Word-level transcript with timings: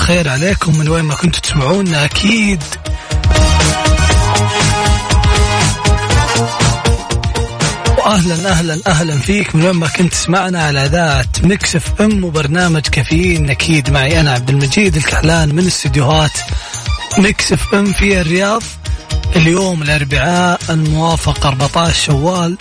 الخير 0.00 0.28
عليكم 0.28 0.78
من 0.78 0.88
وين 0.88 1.04
ما 1.04 1.14
كنتوا 1.14 1.40
تسمعونا 1.40 2.04
أكيد. 2.04 2.62
واهلا 7.98 8.50
أهلا 8.50 8.80
أهلا 8.86 9.18
فيك 9.18 9.54
من 9.54 9.66
وين 9.66 9.74
ما 9.74 9.88
كنت 9.88 10.12
تسمعنا 10.12 10.62
على 10.64 10.86
اذاعه 10.86 11.26
Mix 11.42 11.76
FM 11.76 12.24
وبرنامج 12.24 12.80
كافيين. 12.80 13.50
أكيد 13.50 13.90
معي 13.90 14.20
أنا 14.20 14.32
عبد 14.32 14.50
المجيد 14.50 14.96
الكحلان 14.96 15.54
من 15.54 15.66
استديوهات 15.66 16.38
Mix 17.18 17.52
FM 17.52 17.92
في 17.92 18.20
الرياض. 18.20 18.62
اليوم 19.36 19.82
الأربعاء 19.82 20.60
الموافق 20.70 21.46
14 21.46 21.92
شوال. 21.94 22.56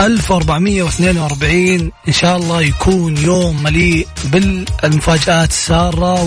1442 0.00 1.92
إن 2.08 2.12
شاء 2.12 2.36
الله 2.36 2.62
يكون 2.62 3.16
يوم 3.16 3.62
مليء 3.62 4.08
بالمفاجآت 4.24 5.50
السارة 5.50 6.22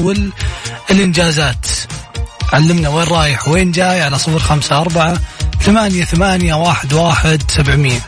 والإنجازات. 0.89 1.67
علمنا 2.53 2.89
وين 2.89 3.07
رايح 3.07 3.47
وين 3.47 3.71
جاي؟ 3.71 4.01
على 4.01 4.19
صفر 4.19 4.39
خمسة 4.39 4.81
أربعة 4.81 5.19
ثمانية 5.61 6.05
ثمانية 6.05 6.53
واحد 6.53 6.93
واحد 6.93 7.43
سبعمية. 7.51 8.01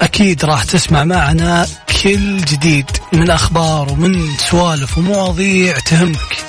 أكيد 0.00 0.44
راح 0.44 0.64
تسمع 0.64 1.04
معنا 1.04 1.66
كل 2.02 2.36
جديد 2.36 2.90
من 3.12 3.30
أخبار 3.30 3.92
ومن 3.92 4.36
سوالف 4.50 4.98
ومواضيع 4.98 5.78
تهمك. 5.78 6.41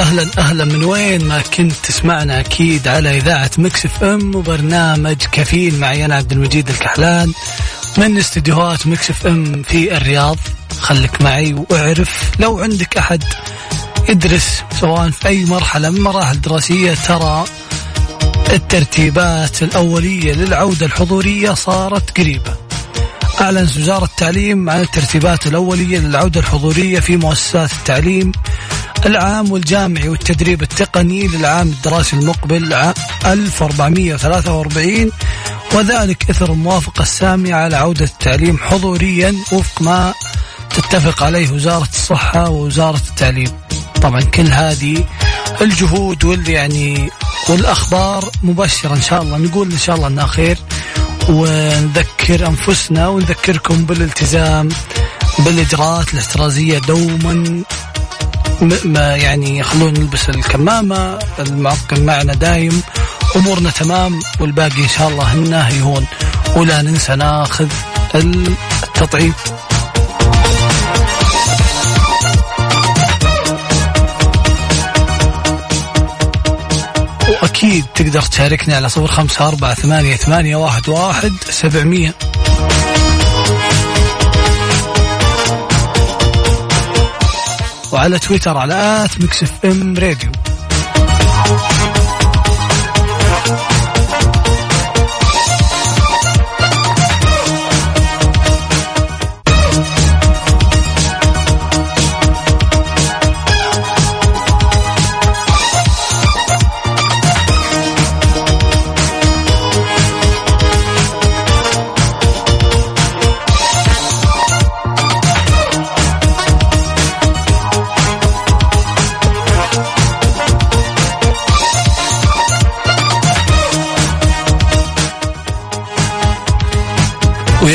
أهلا 0.00 0.26
أهلا. 0.38 0.64
من 0.64 0.84
وين 0.84 1.24
ما 1.24 1.42
كنت 1.42 1.72
تسمعنا 1.72 2.40
أكيد 2.40 2.88
على 2.88 3.16
إذاعة 3.16 3.50
Mix 3.58 3.86
FM 3.86 4.34
وبرنامج 4.34 5.16
كافيين 5.32 5.80
معي 5.80 6.04
أنا 6.04 6.14
عبد 6.14 6.32
المجيد 6.32 6.68
الكحلان 6.68 7.32
من 7.98 8.18
استديوهات 8.18 8.86
Mix 8.86 9.10
FM 9.10 9.62
في 9.62 9.96
الرياض. 9.96 10.38
خليك 10.80 11.22
معي 11.22 11.54
وأعرف 11.54 12.30
لو 12.38 12.58
عندك 12.58 12.96
أحد 12.96 13.24
يدرس 14.08 14.62
سواء 14.80 15.10
في 15.10 15.28
أي 15.28 15.44
مرحلة 15.44 15.90
من 15.90 15.96
المراحل 15.96 16.34
الدراسيه 16.34 16.94
ترى 16.94 17.44
الترتيبات 18.50 19.62
الأولية 19.62 20.32
للعودة 20.32 20.86
الحضورية 20.86 21.54
صارت 21.54 22.18
قريبة. 22.18 22.56
أعلنت 23.40 23.76
وزارة 23.76 24.04
التعليم 24.04 24.70
عن 24.70 24.80
الترتيبات 24.80 25.46
الأولية 25.46 25.98
للعودة 25.98 26.40
الحضورية 26.40 27.00
في 27.00 27.16
مؤسسات 27.16 27.72
التعليم. 27.72 28.32
العام 29.06 29.52
والجامعي 29.52 30.08
والتدريب 30.08 30.62
التقني 30.62 31.26
للعام 31.26 31.68
الدراسي 31.68 32.16
المقبل 32.16 32.92
1443 33.26 35.10
وذلك 35.74 36.30
إثر 36.30 36.52
الموافقة 36.52 37.02
السامية 37.02 37.54
على 37.54 37.76
عودة 37.76 38.04
التعليم 38.04 38.58
حضوريا 38.58 39.34
وفق 39.52 39.82
ما 39.82 40.14
تتفق 40.70 41.22
عليه 41.22 41.52
وزارة 41.52 41.88
الصحة 41.92 42.48
ووزارة 42.48 43.00
التعليم. 43.10 43.52
طبعا 44.02 44.20
كل 44.20 44.46
هذه 44.46 45.04
الجهود 45.60 46.24
واللي 46.24 46.52
يعني 46.52 47.10
والأخبار 47.48 48.30
مبشرة 48.42 48.94
إن 48.94 49.02
شاء 49.02 49.22
الله 49.22 49.36
نقول 49.36 49.72
إن 49.72 49.78
شاء 49.78 49.96
الله 49.96 50.06
أنها 50.06 50.26
خير 50.26 50.58
ونذكر 51.28 52.46
أنفسنا 52.46 53.08
ونذكركم 53.08 53.84
بالالتزام 53.84 54.68
بالإجراءات 55.38 56.14
الاحترازية 56.14 56.78
دوما. 56.78 57.62
ما 58.84 59.16
يعني 59.16 59.62
خلونا 59.62 59.98
نلبس 59.98 60.28
الكمامة 60.28 61.18
المعقم 61.38 62.00
معنا 62.00 62.34
دايم 62.34 62.82
أمورنا 63.36 63.70
تمام 63.70 64.20
والباقي 64.40 64.82
إن 64.82 64.88
شاء 64.88 65.08
الله 65.08 65.24
هنا 65.24 65.68
يهون. 65.68 66.06
ولا 66.56 66.82
ننسى 66.82 67.16
ناخذ 67.16 67.68
التطعيم. 68.14 69.34
وأكيد 77.28 77.84
تقدر 77.94 78.22
تشاركني 78.22 78.74
على 78.74 78.88
صفر 78.88 79.06
خمسة 79.06 79.48
أربعة 79.48 79.74
ثمانية, 79.74 80.16
ثمانية 80.16 80.56
واحد, 80.56 80.88
واحد 80.88 81.32
سبعمية. 81.50 82.14
وعلى 87.92 88.18
تويتر 88.18 88.56
على 88.56 88.74
آت 88.74 89.20
ميكس 89.20 89.42
إف 89.42 89.64
إم 89.64 89.98
راديو. 89.98 90.30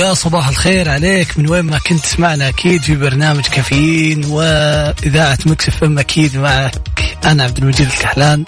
ويا 0.06 0.13
صباح 0.13 0.48
الخير 0.48 0.90
عليك. 0.90 1.40
من 1.40 1.50
وين 1.50 1.66
ما 1.66 1.78
كنت 1.78 2.00
تسمعنا 2.00 2.50
أكيد 2.50 2.81
في 2.81 2.96
برنامج 2.96 3.42
كافيين 3.44 4.25
وإذاعة 4.25 5.38
مكسف 5.46 5.84
إم 5.84 6.00
أكيد 6.00 6.38
معك. 6.38 6.74
أنا 7.25 7.44
عبد 7.44 7.57
المجيد 7.57 7.88
الكحلان. 7.88 8.44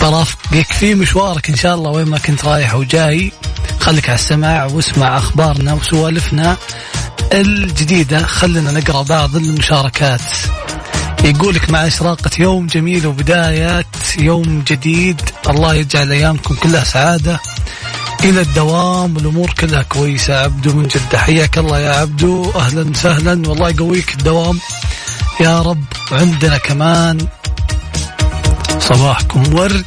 برافقك 0.00 0.72
في 0.72 0.94
مشوارك 0.94 1.50
إن 1.50 1.56
شاء 1.56 1.74
الله 1.74 1.90
وين 1.90 2.08
ما 2.08 2.18
كنت 2.18 2.44
رايح 2.44 2.74
وجاي. 2.74 3.32
خليك 3.80 4.08
على 4.08 4.18
السماع 4.18 4.64
واسمع 4.64 5.18
أخبارنا 5.18 5.72
وسوالفنا 5.72 6.56
الجديدة. 7.32 8.26
خلينا 8.26 8.70
نقرأ 8.70 9.02
بعض 9.02 9.36
المشاركات. 9.36 10.20
يقولك 11.24 11.70
مع 11.70 11.86
إشراقة 11.86 12.30
يوم 12.38 12.66
جميل 12.66 13.06
وبداية 13.06 13.86
يوم 14.18 14.64
جديد. 14.66 15.20
الله 15.48 15.74
يجعل 15.74 16.12
أيامكم 16.12 16.54
كلها 16.54 16.84
سعادة. 16.84 17.40
إلى 18.26 18.40
الدوام 18.40 19.16
والامور 19.16 19.50
كلها 19.50 19.82
كويسة. 19.82 20.42
عبدو 20.42 20.72
من 20.72 20.88
جدة 20.88 21.18
حياك 21.18 21.58
الله 21.58 21.78
يا 21.78 21.92
عبدو. 21.92 22.50
أهلا 22.50 22.90
وسهلا. 22.90 23.48
والله 23.48 23.68
يقويك 23.70 24.14
الدوام. 24.14 24.58
يا 25.40 25.62
رب 25.62 25.84
عندنا 26.12 26.58
كمان 26.58 27.26
صباحكم 28.78 29.54
ورد. 29.54 29.84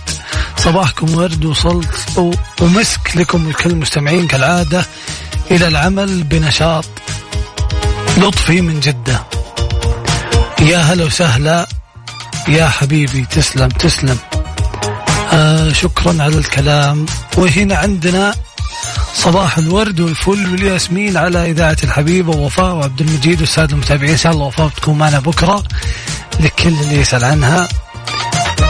صباحكم 0.58 1.16
ورد 1.16 1.46
وصلت 1.46 2.36
ومسك 2.62 3.18
لكم 3.18 3.48
الكل 3.50 3.70
المستمعين 3.70 4.28
كالعادة 4.28 4.86
إلى 5.52 5.68
العمل 5.68 6.24
بنشاط 6.24 6.86
لطفي 8.18 8.62
من 8.62 8.80
جدة. 8.80 9.24
يا 10.60 10.78
هلا 10.78 11.06
وسهلا. 11.06 11.68
يا 12.48 12.70
حبيبي 12.70 13.26
تسلم 13.26 13.70
تسلم. 13.70 14.18
آه 15.34 15.72
شكرا 15.72 16.24
على 16.24 16.38
الكلام. 16.38 17.06
وهنا 17.38 17.76
عندنا 17.76 18.36
صباح 19.16 19.58
الورد 19.58 20.00
والفل 20.00 20.52
والياسمين 20.52 21.18
على 21.18 21.52
إذاعة 21.52 21.78
الحبيبة 21.84 22.36
ووفاء 22.36 22.76
وعبد 22.76 23.02
المجيد 23.02 23.42
والسادة 23.42 23.74
المتابعين. 23.74 24.12
إن 24.12 24.18
شاء 24.18 24.32
الله 24.32 24.46
وفاء 24.46 24.68
بتكون 24.68 24.98
معنا 24.98 25.20
بكرة 25.20 25.64
لكل 26.40 26.70
اللي 26.70 26.96
يسأل 26.96 27.24
عنها. 27.24 27.68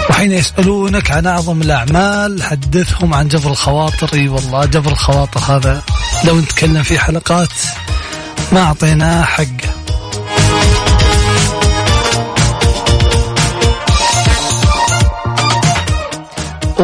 وحين 0.09 0.31
يسألونك 0.31 1.11
عن 1.11 1.27
أعظم 1.27 1.61
الأعمال 1.61 2.43
حدثهم 2.43 3.13
عن 3.13 3.27
جبر 3.27 3.51
الخواطر. 3.51 4.09
إي 4.13 4.27
والله 4.27 4.65
جبر 4.65 4.91
الخواطر 4.91 5.39
هذا. 5.39 5.81
لو 6.23 6.39
نتكلم 6.39 6.83
في 6.83 6.99
حلقات 6.99 7.49
ما 8.51 8.61
أعطيناه 8.63 9.23
حقه. 9.23 9.78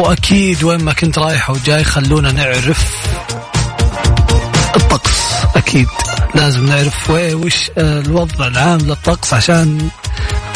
وأكيد 0.06 0.64
وين 0.64 0.84
ما 0.84 0.92
كنت 0.92 1.18
رايح 1.18 1.50
وجاي 1.50 1.84
خلونا 1.84 2.32
نعرف. 2.32 3.06
الطقس 4.76 5.20
أكيد. 5.56 5.88
لازم 6.34 6.66
نعرف 6.66 7.10
وش 7.10 7.70
الوضع 7.78 8.46
العام 8.46 8.78
للطقس 8.78 9.34
عشان 9.34 9.88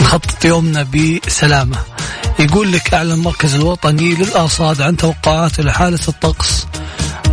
نخطط 0.00 0.44
يومنا 0.44 0.82
بسلامة. 0.82 1.76
يقول 2.38 2.72
لك 2.72 2.94
أعلن 2.94 3.10
المركز 3.10 3.54
الوطني 3.54 4.14
للأرصاد 4.14 4.82
عن 4.82 4.96
توقعات 4.96 5.60
لحالة 5.60 6.00
الطقس 6.08 6.66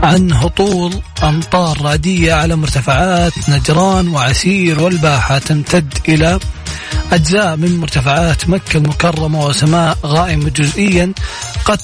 عن 0.04 0.32
هطول 0.32 0.94
أمطار 1.24 1.82
رعدية 1.82 2.34
على 2.34 2.56
مرتفعات 2.56 3.50
نجران 3.50 4.08
وعسير 4.08 4.82
والباحة 4.82 5.38
تمتد 5.38 5.94
إلى 6.10 6.40
أجزاء 7.12 7.56
من 7.56 7.80
مرتفعات 7.80 8.50
مكة 8.50 8.78
المكرمة 8.78 9.46
وسماء 9.46 9.98
غائمة 10.06 10.50
جزئيا 10.50 11.14
قد 11.66 11.78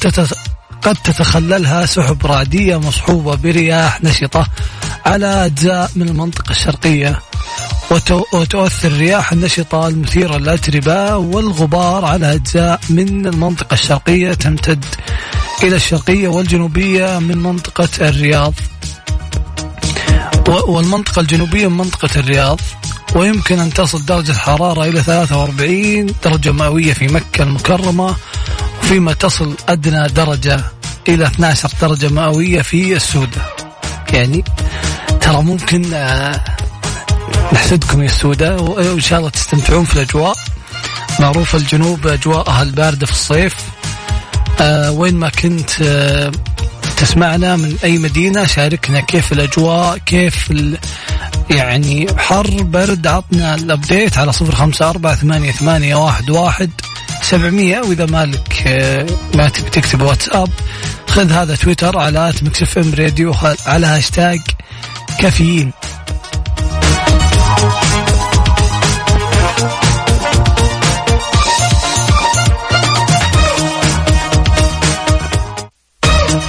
قد 0.82 0.96
تتخللها 0.96 1.86
سحب 1.86 2.26
رعدية 2.26 2.80
مصحوبة 2.80 3.36
برياح 3.36 4.04
نشطة 4.04 4.48
على 5.06 5.46
أجزاء 5.46 5.92
من 5.96 6.10
المنطقة 6.10 6.52
الشرقية. 6.52 7.20
وتؤثر 8.34 8.88
الرياح 8.88 9.32
النشطة 9.32 9.88
المثيرة 9.88 10.38
للأتربة 10.38 11.16
والغبار 11.18 12.06
على 12.06 12.34
أجزاء 12.34 12.80
من 12.90 13.26
المنطقة 13.26 13.74
الشرقية 13.74 14.34
تمتد 14.34 14.86
إلى 15.64 15.76
الشرقية 15.76 16.28
والجنوبية 16.28 17.20
من 17.20 17.38
منطقة 17.38 17.90
الرياض. 18.02 18.54
والمنطقة 20.48 21.20
الجنوبية 21.20 21.68
من 21.68 21.78
منطقة 21.78 22.20
الرياض. 22.20 22.60
ويمكن 23.16 23.60
أن 23.60 23.74
تصل 23.74 24.06
درجة 24.06 24.32
الحرارة 24.32 24.84
إلى 24.84 25.04
43 25.04 26.06
درجة 26.24 26.52
مئوية 26.52 26.94
في 26.94 27.08
مكة 27.08 27.44
المكرمة 27.44 28.16
وفيما 28.80 29.14
تصل 29.14 29.56
أدنى 29.70 30.08
درجة 30.08 30.64
إلى 31.08 31.26
12 31.26 31.70
درجة 31.82 32.10
مئوية 32.10 32.62
في 32.62 32.96
السودة 32.96 33.42
يعني 34.14 34.44
ترى 35.22 35.42
ممكن 35.42 35.94
آه، 35.94 36.44
نحسدكم 37.54 38.02
يا 38.02 38.06
السودة 38.06 38.56
وإن 38.58 39.00
شاء 39.00 39.20
الله 39.20 39.30
تستمتعون 39.30 39.86
في 39.86 39.96
الأجواء. 39.96 40.38
معروف 41.20 41.56
الجنوب 41.56 42.08
أجواءها 42.08 42.62
الباردة 42.64 43.06
في 43.06 43.12
الصيف. 43.12 43.56
آه 44.62 44.92
وين 44.92 45.16
ما 45.16 45.30
كنت 45.30 45.70
آه 45.82 46.32
تسمعنا 46.98 47.56
من 47.56 47.78
أي 47.84 47.98
مدينة 47.98 48.46
شاركنا 48.46 49.00
كيف 49.02 49.32
الأجواء 49.32 49.98
كيف 49.98 50.52
يعني 51.50 52.08
حر 52.18 52.64
برد 52.64 53.08
عطنا 53.08 53.56
الأبديت 53.56 54.18
على 54.18 54.34
صفر 54.34 54.56
خمسة 54.56 54.90
أربعة 54.90 55.16
ثمانية, 55.16 55.52
ثمانية 55.52 55.96
واحد, 55.96 56.30
واحد 56.30 56.70
سبعمية. 57.22 57.82
وإذا 57.82 58.06
مالك 58.06 58.64
آه، 58.68 59.06
ما 59.36 59.50
تبي 59.50 59.70
تكتب 59.70 60.02
واتساب 60.02 60.50
خذ 61.08 61.32
هذا 61.32 61.56
تويتر 61.56 61.98
على 61.98 62.34
Mix 62.42 62.78
FM 62.78 62.94
Radio 62.94 63.34
على 63.66 63.88
هاشتاج 63.88 64.40
كافيين. 65.20 65.72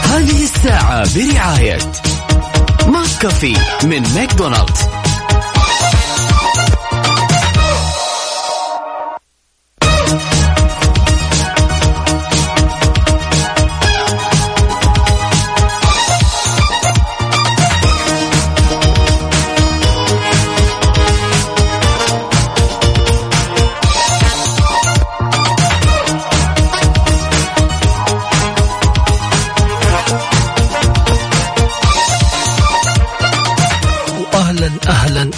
هذه 0.03 0.45
الساعة 0.45 1.15
برعاية 1.15 1.79
كافي 3.25 3.57
من 3.85 4.03
ماكدونالدز. 4.15 5.04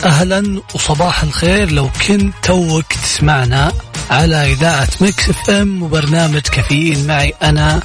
أهلا 0.06 0.62
وصباح 0.75 1.23
الخير. 1.23 1.73
لو 1.73 1.91
كنت 2.08 2.35
توك 2.43 2.93
تسمعنا 2.93 3.73
على 4.11 4.53
إذاعة 4.53 4.88
Mix 5.00 5.31
FM 5.31 5.82
وبرنامج 5.82 6.41
كافيين 6.41 7.06
معي 7.06 7.35
أنا 7.43 7.82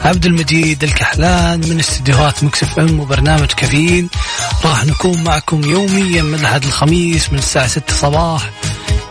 عبد 0.00 0.26
المجيد 0.26 0.84
الكحلان 0.84 1.60
من 1.60 1.78
استديوهات 1.78 2.44
Mix 2.44 2.62
FM 2.62 3.00
وبرنامج 3.00 3.46
كافيين. 3.46 4.08
راح 4.64 4.84
نكون 4.84 5.22
معكم 5.22 5.64
يوميا 5.64 6.22
من 6.22 6.34
الاحد 6.34 6.64
الخميس 6.64 7.32
من 7.32 7.38
الساعة 7.38 7.66
6 7.66 7.94
صباح 7.94 8.50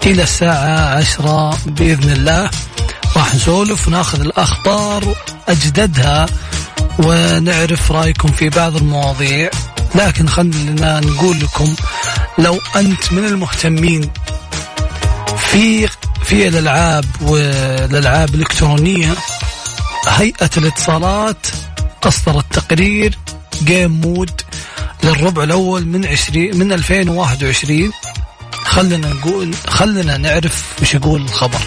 إلى 0.05 0.23
الساعة 0.23 0.97
10 0.97 1.57
بإذن 1.65 2.11
الله. 2.11 2.49
راح 3.15 3.35
نسولف 3.35 3.87
وناخذ 3.87 4.21
الاخبار 4.21 5.15
أجددها 5.47 6.25
ونعرف 6.99 7.91
رأيكم 7.91 8.31
في 8.31 8.49
بعض 8.49 8.75
المواضيع. 8.75 9.49
لكن 9.95 10.29
خلينا 10.29 10.99
نقول 10.99 11.39
لكم 11.39 11.75
لو 12.37 12.59
أنت 12.75 13.13
من 13.13 13.25
المهتمين 13.25 14.09
في 15.37 15.87
في 16.23 16.47
الألعاب 16.47 17.05
والألعاب 17.21 18.35
الإلكترونية 18.35 19.13
هيئة 20.07 20.49
الاتصالات 20.57 21.47
أصدرت 22.03 22.45
تقرير 22.53 23.17
جيم 23.63 23.91
مود 24.01 24.41
للربع 25.03 25.43
الأول 25.43 25.85
من 25.85 26.05
20 26.05 26.57
من 26.57 26.71
2021 26.73 27.91
خلنا 28.53 28.97
نقول 28.97 29.55
خلنا 29.67 30.17
نعرف 30.17 30.63
وش 30.81 30.93
يقول 30.93 31.21
الخبر. 31.21 31.59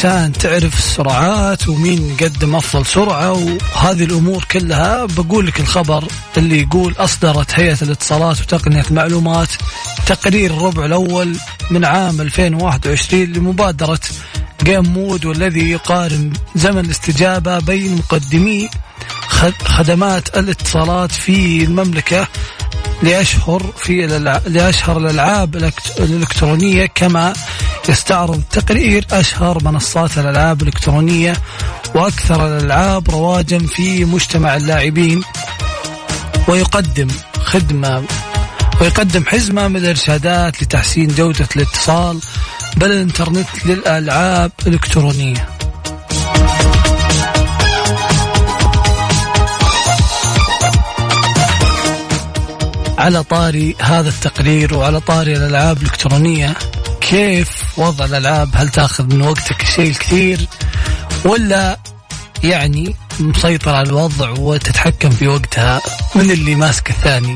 عشان 0.00 0.32
تعرف 0.32 0.78
السرعات 0.78 1.68
ومين 1.68 2.10
يقدم 2.10 2.56
أفضل 2.56 2.86
سرعة 2.86 3.32
وهذه 3.32 4.04
الأمور 4.04 4.44
كلها 4.50 5.06
بقول 5.06 5.46
لك 5.46 5.60
الخبر 5.60 6.04
اللي 6.36 6.62
يقول 6.62 6.94
أصدرت 6.98 7.60
هيئة 7.60 7.76
الاتصالات 7.82 8.40
وتقنية 8.40 8.84
المعلومات 8.90 9.48
تقرير 10.06 10.50
الربع 10.50 10.84
الأول 10.84 11.36
من 11.70 11.84
عام 11.84 12.20
2021 12.20 13.22
لمبادرة 13.22 14.00
جيم 14.62 14.82
مود 14.82 15.24
والذي 15.24 15.70
يقارن 15.70 16.32
زمن 16.54 16.84
الاستجابة 16.84 17.58
بين 17.58 17.96
مقدمي 17.96 18.68
خدمات 19.64 20.38
الاتصالات 20.38 21.12
في 21.12 21.64
المملكة 21.64 22.26
لأشهر 23.02 23.72
في 23.76 24.06
لأشهر 24.46 24.98
الألعاب 24.98 25.72
الإلكترونية 25.98 26.86
كما 26.86 27.32
يستعرض 27.90 28.36
التقرير 28.36 29.06
أشهر 29.12 29.64
منصات 29.64 30.18
الألعاب 30.18 30.62
الإلكترونية 30.62 31.32
وأكثر 31.94 32.46
الألعاب 32.46 33.10
رواجا 33.10 33.58
في 33.58 34.04
مجتمع 34.04 34.56
اللاعبين 34.56 35.22
ويقدم 36.48 37.08
خدمة 37.34 38.04
ويقدم 38.80 39.24
حزمة 39.26 39.68
من 39.68 39.76
الإرشادات 39.76 40.62
لتحسين 40.62 41.08
جودة 41.08 41.48
الاتصال 41.56 42.20
بل 42.76 42.92
الإنترنت 42.92 43.48
للألعاب 43.66 44.52
الإلكترونية. 44.66 45.48
على 52.98 53.22
طاري 53.22 53.76
هذا 53.80 54.08
التقرير 54.08 54.74
وعلى 54.74 55.00
طاري 55.00 55.36
الألعاب 55.36 55.76
الإلكترونية 55.76 56.54
كيف 57.10 57.78
وضع 57.78 58.04
الألعاب؟ 58.04 58.48
هل 58.54 58.68
تأخذ 58.68 59.04
من 59.04 59.22
وقتك 59.22 59.62
الشيء 59.62 59.90
الكثير 59.90 60.48
ولا 61.24 61.78
يعني 62.44 62.94
مسيطر 63.20 63.74
على 63.74 63.88
الوضع 63.88 64.30
وتتحكم 64.30 65.10
في 65.10 65.28
وقتها 65.28 65.80
من 66.14 66.30
اللي 66.30 66.54
ماسك 66.54 66.90
الثاني؟ 66.90 67.34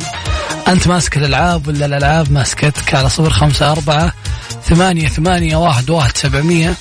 أنت 0.68 0.88
ماسك 0.88 1.16
الألعاب 1.16 1.68
ولا 1.68 1.86
الألعاب 1.86 2.32
ماسكتك؟ 2.32 2.94
على 2.94 3.10
صفر 3.10 3.30
خمسة 3.30 3.72
أربعة 3.72 4.12
ثمانية 4.64 5.08
ثمانية 5.08 5.56
واحد 5.56 5.90
واحد 5.90 6.16
سبعمية 6.16 6.74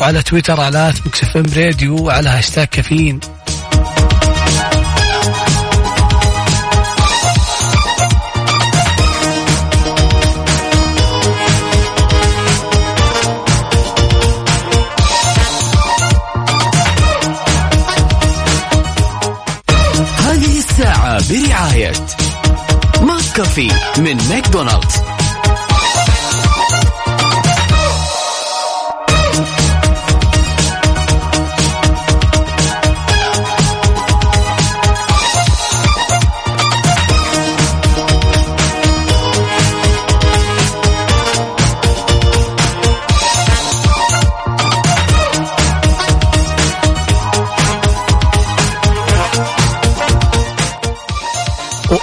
وعلى 0.00 0.22
تويتر 0.22 0.60
على 0.60 0.94
Mix 1.06 1.24
FM 1.24 1.36
Radio 1.36 2.04
وعلى 2.04 2.28
هاشتاج 2.28 2.66
كافيين. 2.66 3.20
كافي 23.36 23.68
من 23.98 24.16
ماكدونالدز. 24.30 25.15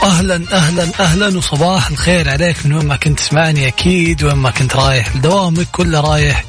واهلا 0.03 0.41
أهلا 0.51 0.89
أهلا 0.99 1.37
وصباح 1.37 1.87
الخير 1.87 2.29
عليك 2.29 2.65
من 2.65 2.73
وين 2.73 2.85
ما 2.85 2.95
كنت 2.95 3.19
تسمعني 3.19 3.67
أكيد 3.67 4.23
وين 4.23 4.35
ما 4.35 4.51
كنت 4.51 4.75
رايح 4.75 5.15
لدوامك 5.15 5.67
كله 5.71 5.99
رايح. 6.01 6.45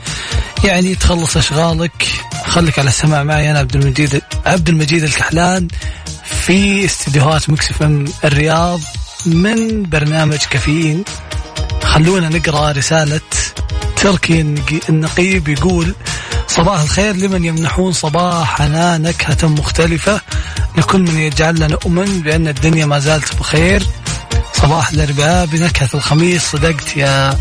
يعني 0.64 0.94
تخلص 0.94 1.36
أشغالك 1.36 2.08
خليك 2.46 2.78
على 2.78 2.88
السماع 2.88 3.22
معي. 3.22 3.50
أنا 3.50 3.58
عبد 3.58 3.76
المجيد 3.76 4.22
عبد 4.46 4.68
المجيد 4.68 5.02
الكحلان 5.02 5.68
في 6.24 6.84
استديوهات 6.84 7.50
مكسف 7.50 7.82
إم 7.82 8.04
الرياض 8.24 8.80
من 9.26 9.82
برنامج 9.82 10.38
كافيين. 10.38 11.04
خلونا 11.82 12.28
نقرأ 12.28 12.72
رسالة 12.72 13.20
تركي 13.96 14.40
النقيب 14.88 15.48
يقول 15.48 15.94
صباح 16.48 16.80
الخير 16.80 17.16
لمن 17.16 17.44
يمنحون 17.44 17.92
صباحنا 17.92 18.98
نكهة 18.98 19.48
مختلفة؟ 19.48 20.20
لكل 20.76 21.02
من 21.02 21.18
يجعلنا 21.18 21.66
نؤمن 21.66 22.20
بأن 22.20 22.48
الدنيا 22.48 22.86
ما 22.86 22.98
زالت 22.98 23.36
بخير. 23.36 23.86
صباح 24.52 24.90
الأربعاء 24.90 25.46
بنكهة 25.46 25.88
الخميس. 25.94 26.42
صدقت 26.50 26.96
يا 26.96 27.38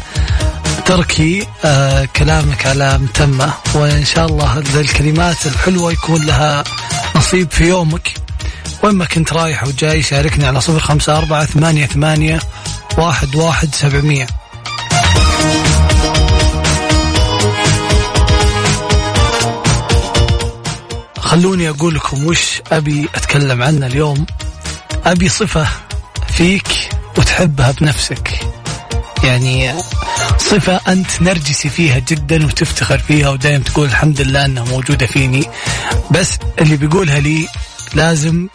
تركي 0.86 1.48
آه 1.66 2.06
كلامك 2.16 2.66
على 2.66 2.98
متمة. 2.98 3.54
وإن 3.74 4.06
شاء 4.06 4.26
الله 4.26 4.58
الكلمات 4.58 5.46
الحلوة 5.46 5.92
يكون 5.92 6.26
لها 6.26 6.64
نصيب 7.16 7.52
في 7.52 7.68
يومك. 7.68 8.14
وين 8.84 8.96
ما 8.96 9.06
كنت 9.06 9.34
رايح 9.34 9.64
وجاي 9.64 10.02
شاركني 10.02 10.46
على 10.46 10.62
صفر 10.62 10.80
خمسة 10.80 11.18
أربعة 11.18 11.46
ثمانية 11.46 11.86
ثمانية 11.86 12.40
واحد 12.98 13.36
واحد 13.36 13.76
سبعمية. 13.76 14.28
خلوني 21.34 21.70
أقول 21.70 21.96
لكم 21.96 22.28
وش 22.28 22.62
أبي 22.72 23.10
أتكلم 23.16 23.62
عنه 23.62 23.88
اليوم. 23.88 24.26
أبي 25.06 25.30
صفة 25.30 25.68
فيك 26.28 26.68
وتحبها 27.18 27.72
بنفسك. 27.72 28.40
يعني 29.24 29.74
صفة 30.38 30.80
أنت 30.88 31.22
نرجسي 31.22 31.70
فيها 31.70 32.00
جدا 32.00 32.46
وتفتخر 32.46 32.98
فيها 32.98 33.30
ودائما 33.30 33.64
تقول 33.64 33.88
الحمد 33.88 34.22
لله 34.22 34.46
أنها 34.46 34.64
موجودة 34.64 35.06
فيني. 35.06 35.46
بس 36.12 36.30
اللي 36.62 36.78
بيقولها 36.78 37.20
لي 37.20 37.48
لازم 37.94 38.48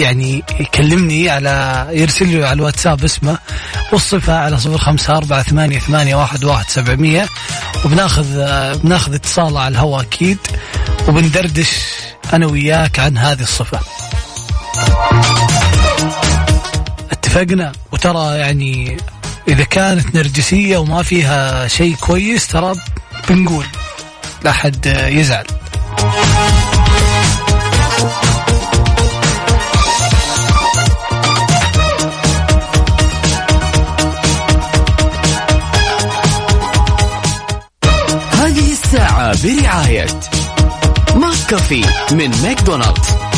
يعني 0.00 0.42
يكلمني 0.60 1.30
على 1.30 1.86
يرسل 1.90 2.28
لي 2.28 2.44
على 2.44 2.52
الواتساب 2.52 3.04
اسمه 3.04 3.38
والصفة 3.92 4.38
على 4.38 4.58
صفر 4.58 4.78
خمسة 4.78 5.16
أربعة 5.16 5.42
ثمانية, 5.42 5.78
ثمانية 5.78 6.14
واحد, 6.14 6.44
واحد 6.44 6.68
سبعمية 6.68 7.26
وبناخذ 7.84 8.24
بناخذ 8.78 9.14
اتصاله 9.14 9.60
على 9.60 9.72
الهواء 9.72 10.00
أكيد 10.00 10.38
وبندردش 11.08 11.78
أنا 12.32 12.46
وياك 12.46 12.98
عن 12.98 13.18
هذه 13.18 13.42
الصفة. 13.42 13.80
اتفقنا؟ 17.12 17.72
وترى 17.92 18.38
يعني 18.38 18.96
إذا 19.48 19.64
كانت 19.64 20.14
نرجسية 20.14 20.78
وما 20.78 21.02
فيها 21.02 21.68
شيء 21.68 21.94
كويس 21.94 22.46
ترى 22.46 22.74
بنقول 23.28 23.64
لا 24.44 24.52
حد 24.52 24.86
يزعل. 24.86 25.46
برعاية 39.44 40.06
ماك 41.16 41.36
كافي 41.50 41.84
من 42.12 42.30
ماكدونالدز. 42.42 43.29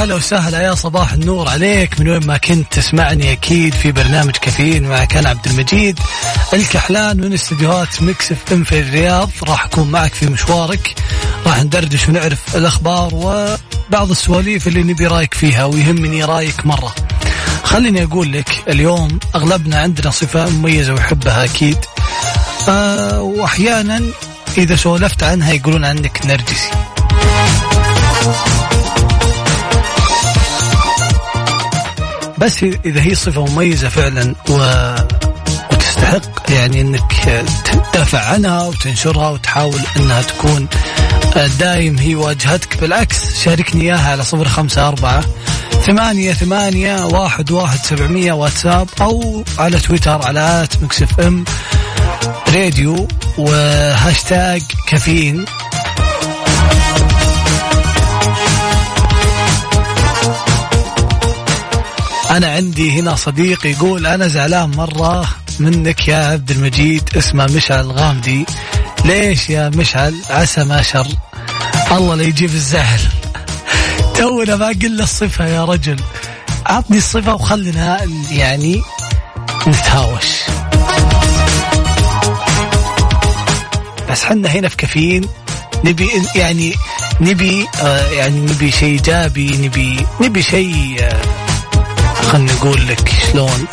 هلا 0.00 0.14
وسهلا 0.14 0.62
يا 0.62 0.74
صباح 0.74 1.12
النور 1.12 1.48
عليك. 1.48 2.00
من 2.00 2.08
وين 2.08 2.26
ما 2.26 2.36
كنت 2.36 2.72
تسمعني 2.72 3.32
أكيد 3.32 3.74
في 3.74 3.92
برنامج 3.92 4.30
كافيين 4.30 4.88
معك. 4.88 5.16
أنا 5.16 5.28
عبد 5.28 5.46
المجيد. 5.46 5.98
الكحلان 6.54 7.16
من 7.16 7.32
استديوهات 7.32 8.02
Mix 8.02 8.32
FM 8.32 8.64
في 8.64 8.80
الرياض. 8.80 9.30
راح 9.48 9.64
أكون 9.64 9.90
معك 9.90 10.14
في 10.14 10.26
مشوارك. 10.26 10.94
راح 11.46 11.62
ندردش 11.62 12.08
ونعرف 12.08 12.56
الأخبار 12.56 13.14
وبعض 13.14 14.10
السواليف 14.10 14.68
اللي 14.68 14.82
نبي 14.82 15.06
رأيك 15.06 15.34
فيها 15.34 15.64
ويهمني 15.64 16.24
رأيك 16.24 16.66
مرة. 16.66 16.94
خليني 17.64 18.04
أقول 18.04 18.32
لك 18.32 18.64
اليوم 18.68 19.18
أغلبنا 19.34 19.80
عندنا 19.80 20.10
صفة 20.10 20.48
مميزة 20.48 20.92
ويحبها 20.92 21.44
أكيد. 21.44 21.78
أه 22.68 23.22
وأحيانا 23.22 24.02
إذا 24.58 24.76
سولفت 24.76 25.22
عنها 25.22 25.52
يقولون 25.52 25.84
عنك 25.84 26.20
نرجسي. 26.26 26.70
بس 32.40 32.62
اذا 32.62 33.02
هي 33.02 33.14
صفة 33.14 33.46
مميزة 33.46 33.88
فعلا 33.88 34.34
و... 34.48 34.54
وتستحق 35.72 36.50
يعني 36.50 36.80
إنك 36.80 37.12
تدافع 37.64 38.20
عنها 38.20 38.62
وتنشرها 38.66 39.30
وتحاول 39.30 39.80
إنها 39.96 40.22
تكون 40.22 40.68
دايم 41.58 41.98
هي 41.98 42.14
واجهتك. 42.14 42.80
بالعكس 42.80 43.42
شاركني 43.44 43.82
إياها 43.82 44.10
على 44.10 44.24
صفر 44.24 44.48
خمسة 44.48 44.88
أربعة 44.88 45.24
ثمانية 45.86 46.32
ثمانية 46.32 47.04
واحد 47.04 47.50
واحد 47.50 47.78
سبعمية 47.78 48.32
واتساب 48.32 48.88
أو 49.00 49.44
على 49.58 49.78
تويتر 49.78 50.26
على 50.26 50.62
at 50.62 50.82
MixFM 50.82 51.44
Radio 52.54 53.08
وهاشتاج 53.38 54.62
كافيين. 54.86 55.44
أنا 62.30 62.52
عندي 62.52 63.00
هنا 63.00 63.14
صديق 63.16 63.66
يقول 63.66 64.06
أنا 64.06 64.28
زعلان 64.28 64.70
مرة 64.70 65.28
منك 65.60 66.08
يا 66.08 66.16
عبد 66.16 66.50
المجيد 66.50 67.10
اسمه 67.16 67.44
مشعل 67.44 67.80
الغامدي 67.80 68.46
ليش 69.04 69.50
يا 69.50 69.68
مشعل؟ 69.68 70.14
عسى 70.30 70.64
ما 70.64 70.82
شر. 70.82 71.06
الله 71.92 72.14
لا 72.14 72.22
يجيب 72.22 72.50
الزعل 72.54 73.00
تونا 74.16 74.56
ما 74.56 74.66
قلنا 74.68 75.02
الصفة 75.02 75.46
يا 75.46 75.64
رجل. 75.64 76.00
عطني 76.66 76.98
الصفة 76.98 77.34
وخلنا 77.34 78.00
يعني 78.30 78.82
نتهاوش. 79.68 80.26
بس 84.10 84.24
حنا 84.24 84.48
هنا 84.48 84.68
في 84.68 84.76
كافيين 84.76 85.28
نبي 85.84 86.10
يعني 86.34 86.74
نبي 87.20 87.66
آه 87.82 88.10
يعني 88.10 88.40
نبي 88.40 88.70
شيء 88.70 88.88
إيجابي 88.88 89.56
نبي 89.56 90.06
نبي 90.20 90.42
شيء 90.42 90.96
آه 91.00 91.49
خلنا 92.30 92.52
نقول 92.52 92.88
لك 92.88 93.12
شلون. 93.32 93.66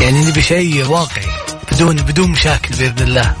يعني 0.00 0.24
نبي 0.24 0.42
شيء 0.42 0.86
واقعي 0.86 1.26
بدون 1.72 1.96
بدون 1.96 2.30
مشاكل 2.30 2.74
بإذن 2.74 3.02
الله. 3.02 3.34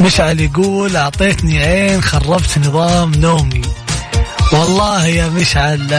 مشعل 0.00 0.40
يقول 0.40 0.96
أعطيتني 0.96 1.62
عين 1.62 2.02
خربت 2.02 2.58
نظام 2.58 3.14
نومي. 3.14 3.62
والله 4.70 5.06
يا 5.06 5.28
مشعل 5.28 5.92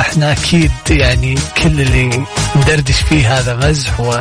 إحنا 0.00 0.32
أكيد 0.32 0.70
يعني 0.90 1.34
كل 1.34 1.80
اللي 1.80 2.24
ندردش 2.56 2.94
فيه 2.94 3.38
هذا 3.38 3.56
مزح 3.56 4.00
و 4.00 4.10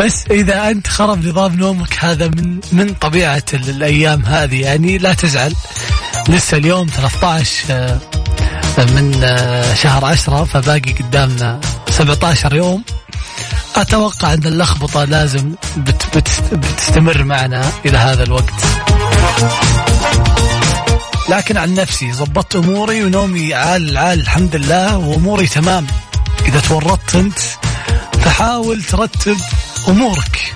بس 0.00 0.24
إذا 0.30 0.70
أنت 0.70 0.86
خرب 0.86 1.26
نظام 1.26 1.56
نومك 1.56 2.04
هذا 2.04 2.28
من 2.28 2.60
من 2.72 2.94
طبيعة 2.94 3.42
الأيام 3.54 4.24
هذه 4.24 4.60
يعني 4.60 4.98
لا 4.98 5.14
تزعل. 5.14 5.54
لسه 6.28 6.56
اليوم 6.56 6.86
13 6.86 7.64
آه، 7.70 7.98
من 8.78 9.20
آه، 9.24 9.74
شهر 9.74 10.04
10 10.04 10.44
فباقي 10.44 10.92
قدامنا 10.92 11.60
17 11.90 12.54
يوم. 12.54 12.84
أتوقع 13.76 14.34
أن 14.34 14.46
اللخبطة 14.46 15.04
لازم 15.04 15.54
بت 15.76 16.16
بت 16.16 16.28
بتستمر 16.52 17.24
معنا 17.24 17.72
إلى 17.86 17.98
هذا 17.98 18.22
الوقت. 18.22 18.54
لكن 21.28 21.56
عن 21.56 21.74
نفسي 21.74 22.12
ضبطت 22.12 22.56
أموري 22.56 23.04
ونومي 23.04 23.54
عال 23.54 23.98
عال 23.98 24.20
الحمد 24.20 24.56
لله 24.56 24.96
وأموري 24.96 25.46
تمام. 25.46 25.86
إذا 26.46 26.60
تورطت 26.60 27.14
أنت 27.14 27.38
فحاول 28.20 28.82
ترتب 28.82 29.36
أمورك. 29.88 30.54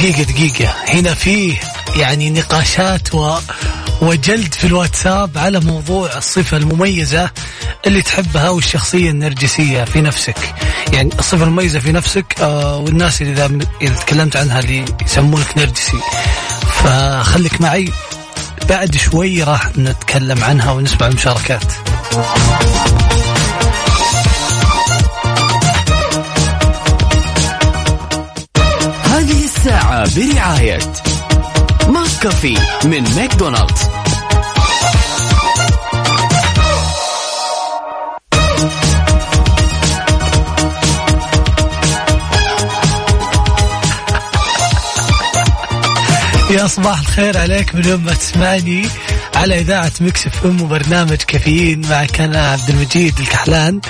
دقيقة 0.00 0.22
دقيقة. 0.22 0.74
هنا 0.88 1.14
فيه 1.14 1.60
يعني 1.96 2.30
نقاشات 2.30 3.14
و 3.14 3.38
وجلد 4.02 4.54
في 4.54 4.66
الواتساب 4.66 5.38
على 5.38 5.60
موضوع 5.60 6.16
الصفة 6.16 6.56
المميزة 6.56 7.30
اللي 7.86 8.02
تحبها 8.02 8.48
والشخصية 8.48 9.10
النرجسية 9.10 9.84
في 9.84 10.00
نفسك. 10.00 10.54
يعني 10.92 11.10
الصفة 11.18 11.44
المميزة 11.44 11.78
في 11.78 11.92
نفسك 11.92 12.40
آه 12.40 12.76
والناس 12.76 13.22
اللي 13.22 13.32
إذا 13.32 13.58
إذا 13.82 13.94
تكلمت 13.94 14.36
عنها 14.36 14.60
اللي 14.60 14.84
يسمونك 15.04 15.58
نرجسي. 15.58 15.98
فخليك 16.84 17.60
معي. 17.60 17.92
بعد 18.68 18.96
شوي 18.96 19.42
راح 19.42 19.76
نتكلم 19.78 20.44
عنها 20.44 20.72
ونسمع 20.72 21.06
المشاركات 21.06 21.72
برعاية 30.16 30.78
McCafé 31.88 32.58
من 32.84 33.02
ماكدونالدز. 33.16 33.82
يا 46.50 46.66
صباح 46.66 47.00
الخير 47.00 47.38
عليك 47.38 47.74
من 47.74 47.84
يوم 47.84 48.04
ما 48.04 48.14
تسمعني 48.14 48.86
على 49.34 49.60
إذاعة 49.60 49.92
Mix 50.00 50.26
FM 50.26 50.62
وبرنامج 50.62 51.16
كافيين. 51.16 51.88
معك 51.90 52.20
أنا 52.20 52.50
عبد 52.50 52.70
المجيد 52.70 53.20
الكحلان. 53.20 53.80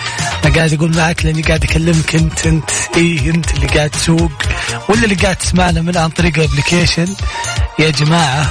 أنا 0.44 0.54
قاعد 0.54 0.72
أقول 0.72 0.96
معك 0.96 1.24
لأني 1.24 1.42
قاعد 1.42 1.64
أكلمك 1.64 2.14
أنت 2.14 2.46
أنت 2.46 2.70
إيه 2.96 3.30
أنت 3.30 3.54
اللي 3.54 3.66
قاعد 3.66 3.90
تسوق. 3.90 4.33
ولا 4.88 5.05
اللي 5.05 5.14
قاعد 5.14 5.37
تسمعنا 5.37 5.81
من 5.81 5.97
عن 5.97 6.09
طريق 6.11 6.38
الابلكيشن 6.38 7.07
يا 7.79 7.90
جماعة 7.90 8.51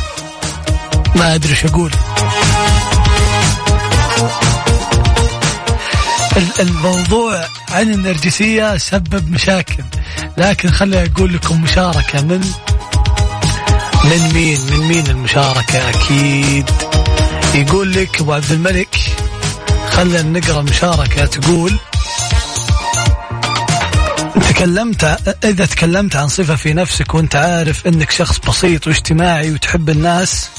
ما 1.15 1.35
أدري 1.35 1.51
إيش 1.51 1.65
أقول. 1.65 1.91
ال- 6.37 6.59
الموضوع 6.61 7.45
عن 7.71 7.93
النرجسية 7.93 8.77
سبب 8.77 9.31
مشاكل. 9.31 9.83
لكن 10.37 10.71
خليني 10.71 11.11
أقول 11.15 11.33
لكم 11.33 11.61
مشاركة 11.61 12.21
من 12.21 12.41
من 14.03 14.31
مين؟ 14.33 14.59
من 14.71 14.87
مين 14.87 15.07
المشاركة؟ 15.07 15.89
أكيد. 15.89 16.69
يقول 17.55 17.93
لك 17.93 18.21
أبو 18.21 18.33
عبد 18.33 18.51
الملك 18.51 18.95
خلينا 19.91 20.21
نقرأ 20.39 20.61
مشاركة 20.61 21.25
تقول 21.25 21.77
تكلمت 24.59 25.03
إذا 25.45 25.65
تكلمت 25.65 26.15
عن 26.15 26.27
صفة 26.27 26.55
في 26.55 26.73
نفسك 26.73 27.13
وأنت 27.15 27.35
عارف 27.35 27.87
أنك 27.87 28.11
شخص 28.11 28.39
بسيط 28.39 28.87
واجتماعي 28.87 29.51
وتحب 29.51 29.89
الناس 29.89 30.49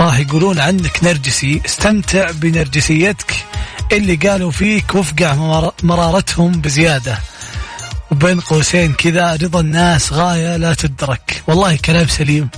راح 0.00 0.18
يقولون 0.18 0.58
عنك 0.58 1.04
نرجسي 1.04 1.60
استمتع 1.66 2.30
بنرجسيتك. 2.30 3.34
اللي 3.92 4.14
قالوا 4.16 4.50
فيك 4.50 4.94
وفقع 4.94 5.34
مر- 5.34 5.72
مرارتهم 5.82 6.52
بزيادة. 6.52 7.18
وبين 8.10 8.40
قوسين 8.40 8.92
كذا 8.92 9.32
رضا 9.32 9.60
الناس 9.60 10.12
غاية 10.12 10.56
لا 10.56 10.74
تدرك. 10.74 11.42
والله 11.46 11.76
كلام 11.76 12.08
سليم. 12.08 12.48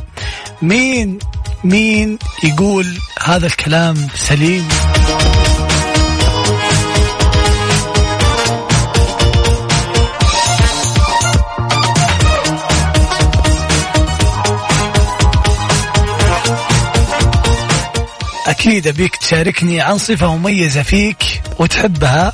مين 0.63 1.19
مين 1.65 2.19
يقول 2.45 2.87
هذا 3.25 3.47
الكلام 3.47 4.09
سليم؟ 4.29 4.69
أكيد 18.67 18.87
أبيك 18.87 19.17
تشاركني 19.17 19.81
عن 19.81 19.99
صفة 19.99 20.37
مميزة 20.37 20.83
فيك 20.83 21.43
وتحبها 21.59 22.33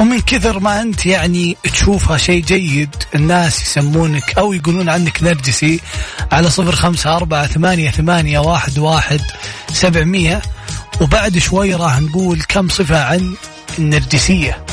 ومن 0.00 0.20
كثر 0.20 0.58
ما 0.58 0.80
أنت 0.80 1.06
يعني 1.06 1.56
تشوفها 1.72 2.16
شيء 2.16 2.44
جيد 2.44 2.96
الناس 3.14 3.62
يسمونك 3.62 4.38
أو 4.38 4.52
يقولون 4.52 4.88
عنك 4.88 5.22
نرجسي 5.22 5.80
على 6.32 6.50
صفر 6.50 6.72
خمسة 6.72 7.16
أربعة 7.16 7.46
ثمانية 7.46 7.90
ثمانية 7.90 8.38
واحد 8.38 8.78
واحد 8.78 9.20
سبعمية. 9.72 10.42
وبعد 11.00 11.38
شوي 11.38 11.74
راح 11.74 12.00
نقول 12.00 12.42
كم 12.48 12.68
صفة 12.68 13.04
عن 13.04 13.34
النرجسية. 13.78 14.64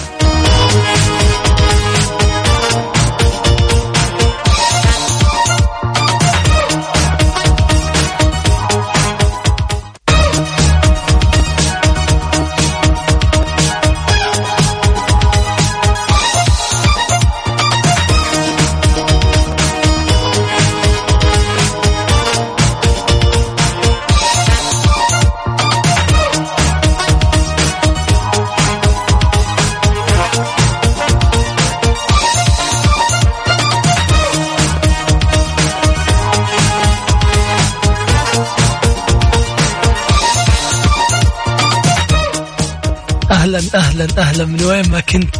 أهلا 43.41 43.61
أهلا 43.75 44.07
أهلا. 44.17 44.45
من 44.45 44.63
وين 44.63 44.89
ما 44.89 44.99
كنت؟ 44.99 45.35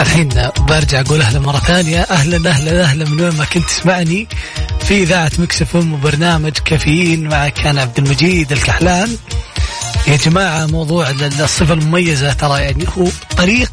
الحين 0.00 0.28
برجع 0.58 1.00
أقول 1.00 1.20
أهلا 1.20 1.40
مرة 1.40 1.58
ثانية. 1.58 2.00
أهلا 2.00 2.50
أهلا 2.50 2.82
أهلا. 2.82 3.04
من 3.04 3.20
وين 3.20 3.36
ما 3.36 3.44
كنت 3.44 3.64
تسمعني 3.64 4.28
في 4.80 5.02
إذاعة 5.02 5.30
مكسف 5.38 5.76
إم 5.76 5.92
وبرنامج 5.92 6.52
كافيين 6.52 7.28
معك 7.28 7.66
أنا 7.66 7.80
عبد 7.80 7.98
المجيد 7.98 8.52
الكحلان. 8.52 9.16
يا 10.06 10.16
جماعة 10.16 10.66
موضوع 10.66 11.10
الصفة 11.10 11.74
المميزة 11.74 12.32
ترى 12.32 12.60
يعني 12.60 12.84
هو 12.98 13.06
طريق 13.36 13.72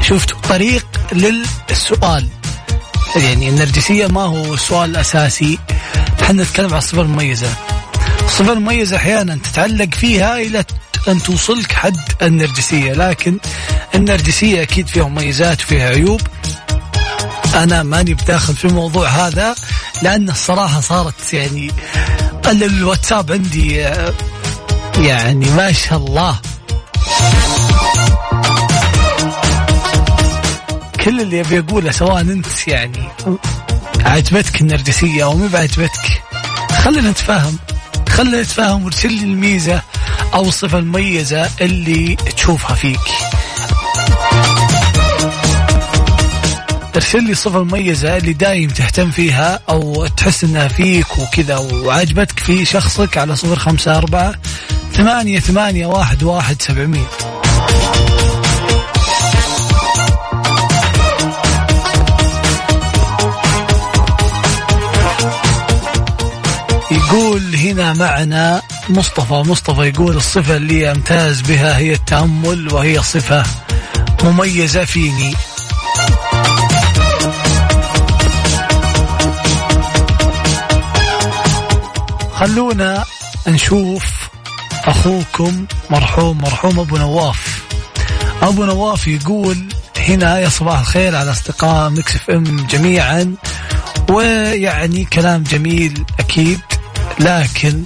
شفتوا 0.00 0.38
طريق 0.48 0.86
للسؤال. 1.12 2.28
يعني 3.16 3.48
النرجسية 3.48 4.06
ما 4.06 4.22
هو 4.22 4.54
السؤال 4.54 4.90
الاساسي 4.90 5.58
إحنا 6.22 6.42
نتكلم 6.42 6.70
عن 6.72 6.78
الصفة 6.78 7.02
المميزة. 7.02 7.48
الصفة 8.24 8.52
المميزة 8.52 8.96
أحيانا 8.96 9.38
تتعلق 9.44 9.94
فيها 9.94 10.38
إلى 10.38 10.64
أن 11.08 11.22
توصلك 11.22 11.72
حد 11.72 11.96
النرجسية 12.22 12.92
لكن 12.92 13.38
النرجسية 13.94 14.62
أكيد 14.62 14.86
فيها 14.86 15.04
مميزات 15.04 15.62
وفيها 15.62 15.88
عيوب. 15.88 16.20
أنا 17.54 17.82
ماني 17.82 18.14
بداخل 18.14 18.54
في 18.56 18.64
الموضوع 18.64 19.08
هذا 19.08 19.54
لأن 20.02 20.30
الصراحة 20.30 20.80
صارت 20.80 21.32
يعني 21.34 21.70
ال- 22.46 22.64
الواتساب 22.64 23.32
عندي 23.32 23.76
يعني 24.98 25.50
ما 25.50 25.72
شاء 25.72 25.98
الله. 25.98 26.38
كل 31.04 31.20
اللي 31.20 31.40
أبي 31.40 31.58
أقوله 31.58 31.90
سواء 31.90 32.20
أنت 32.20 32.68
يعني 32.68 33.08
عجبتك 34.04 34.60
النرجسية 34.60 35.24
أو 35.24 35.36
مو 35.36 35.46
بعجبتك 35.48 36.22
خلينا 36.84 37.10
نتفاهم. 37.10 37.58
خلينا 38.08 38.42
نتفاهم 38.42 38.84
وارسل 38.84 39.12
لي 39.12 39.24
الميزة. 39.24 39.82
أو 40.34 40.48
الصفه 40.48 40.78
المميزة 40.78 41.50
اللي 41.60 42.16
تشوفها 42.36 42.74
فيك. 42.74 43.00
ارسل 46.96 47.24
لي 47.24 47.32
الصفة 47.32 47.58
المميزة 47.58 48.16
اللي 48.16 48.32
دايم 48.32 48.70
تهتم 48.70 49.10
فيها 49.10 49.60
أو 49.68 50.06
تحس 50.06 50.44
إنها 50.44 50.68
فيك 50.68 51.18
وكذا 51.18 51.56
وعجبتك 51.56 52.38
في 52.38 52.64
شخصك 52.64 53.18
على 53.18 53.36
صفر 53.36 53.56
خمسة 53.56 53.96
أربعة 53.96 54.34
ثمانية 54.92 55.40
ثمانية 55.40 55.86
واحد 55.86 56.22
واحد 56.22 56.62
سبعمية. 56.62 57.06
يقول 66.90 67.56
هنا 67.56 67.92
معنا 67.92 68.62
مصطفى 68.88 69.34
مصطفى 69.50 69.82
يقول 69.82 70.16
الصفة 70.16 70.56
اللي 70.56 70.90
أمتاز 70.90 71.40
بها 71.40 71.78
هي 71.78 71.92
التأمل 71.92 72.72
وهي 72.72 73.02
صفة 73.02 73.42
مميزة 74.24 74.84
فيني. 74.84 75.34
خلونا 82.32 83.04
نشوف 83.46 84.28
أخوكم 84.84 85.66
مرحوم 85.90 86.38
مرحوم 86.38 86.80
أبو 86.80 86.96
نواف. 86.96 87.62
أبو 88.42 88.64
نواف 88.64 89.08
يقول 89.08 89.68
هنا 89.98 90.38
يا 90.38 90.48
صباح 90.48 90.78
الخير 90.78 91.16
على 91.16 91.30
أصدقاء 91.30 91.90
Mix 91.90 92.16
FM 92.16 92.66
جميعا. 92.70 93.34
ويعني 94.10 95.04
كلام 95.04 95.42
جميل 95.42 96.04
أكيد 96.18 96.60
لكن 97.20 97.82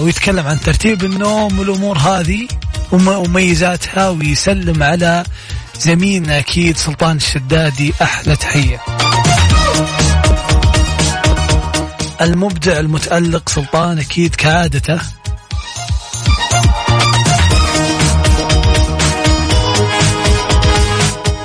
ويتكلم 0.00 0.46
عن 0.46 0.60
ترتيب 0.60 1.04
النوم 1.04 1.58
والأمور 1.58 1.98
هذه 1.98 2.48
ومميزاتها 2.92 4.08
ويسلم 4.08 4.82
على 4.82 5.24
زميلنا 5.80 6.38
أكيد 6.38 6.76
سلطان 6.76 7.16
الشدادي. 7.16 7.92
أحلى 8.02 8.36
تحية. 8.36 8.80
المبدع 12.20 12.78
المتألق 12.78 13.48
سلطان 13.48 13.98
أكيد 13.98 14.34
كعادته. 14.34 15.00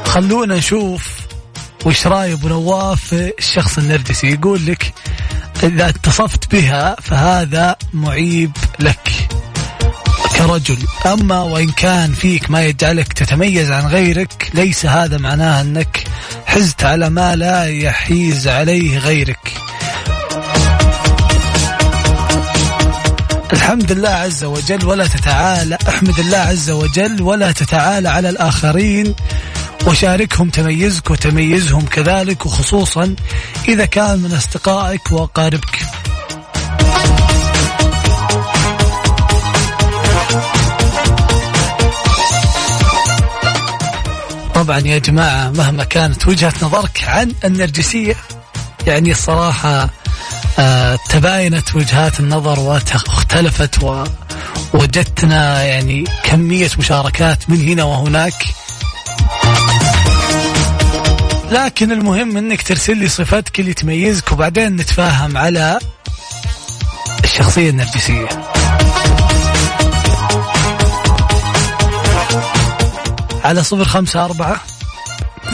خلونا 0.06 0.56
نشوف 0.56 1.08
وش 1.86 2.08
رأي 2.08 2.34
أبو 2.34 2.48
نواف 2.48 3.14
الشخص 3.14 3.78
النرجسي. 3.78 4.28
يقول 4.28 4.66
لك 4.66 4.94
إذا 5.64 5.90
اتصفت 5.90 6.52
بها 6.52 6.96
فهذا 7.02 7.76
معيب 7.94 8.52
لك 8.80 9.10
كرجل. 10.38 10.78
أما 11.06 11.42
وإن 11.42 11.72
كان 11.72 12.14
فيك 12.14 12.52
ما 12.52 12.66
يجعلك 12.66 13.14
تتميز 13.14 13.72
عن 13.72 13.88
غيرك 13.88 14.52
ليس 14.54 14.86
هذا 14.86 15.18
معناه 15.18 15.62
أنك 15.62 16.04
حزت 16.46 16.84
على 16.84 17.10
ما 17.10 17.36
لا 17.36 17.66
يحيز 17.70 18.48
عليه 18.48 18.98
غيرك. 18.98 19.54
الحمد 23.54 23.92
لله 23.92 24.10
عز 24.10 24.44
وجل 24.44 24.86
ولا 24.86 25.08
تتعالى 25.08 25.78
أحمد 25.90 26.20
الله 26.20 26.38
عز 26.38 26.70
وجل 26.70 27.22
ولا 27.22 27.52
تتعالى 27.52 28.10
على 28.10 28.30
الآخرين. 28.30 29.16
وشاركهم 29.88 30.50
تميزك 30.50 31.12
وتميزهم 31.12 31.86
كذلك 31.86 32.46
وخصوصا 32.46 33.16
إذا 33.68 33.86
كان 33.86 34.20
من 34.20 34.34
أصدقائك 34.34 35.12
وأقاربك. 35.12 35.80
طبعا 44.56 44.80
يا 44.80 44.98
جماعة 44.98 45.50
مهما 45.50 45.84
كانت 45.84 46.28
وجهة 46.28 46.54
نظرك 46.62 47.04
عن 47.08 47.32
النرجسية 47.46 48.16
يعني 48.88 49.12
الصراحة 49.12 49.90
آه 50.60 51.00
تباينت 51.10 51.76
وجهات 51.76 52.20
النظر 52.20 52.60
واختلفت 52.60 53.84
ووجدتنا 54.74 55.64
يعني 55.64 56.04
كمية 56.24 56.70
مشاركات 56.80 57.50
من 57.50 57.68
هنا 57.70 57.84
وهناك. 57.84 58.34
لكن 61.56 61.92
المهم 61.92 62.38
إنك 62.38 62.62
ترسل 62.62 62.98
لي 62.98 63.08
صفتك 63.10 63.60
اللي 63.60 63.74
تميزك 63.74 64.32
وبعدين 64.32 64.76
نتفاهم 64.76 65.38
على 65.38 65.80
الشخصية 67.24 67.70
النرجسية. 67.70 68.28
على 73.44 73.64
صفر 73.64 73.86
خمسة 73.86 74.26
أربعة 74.26 74.62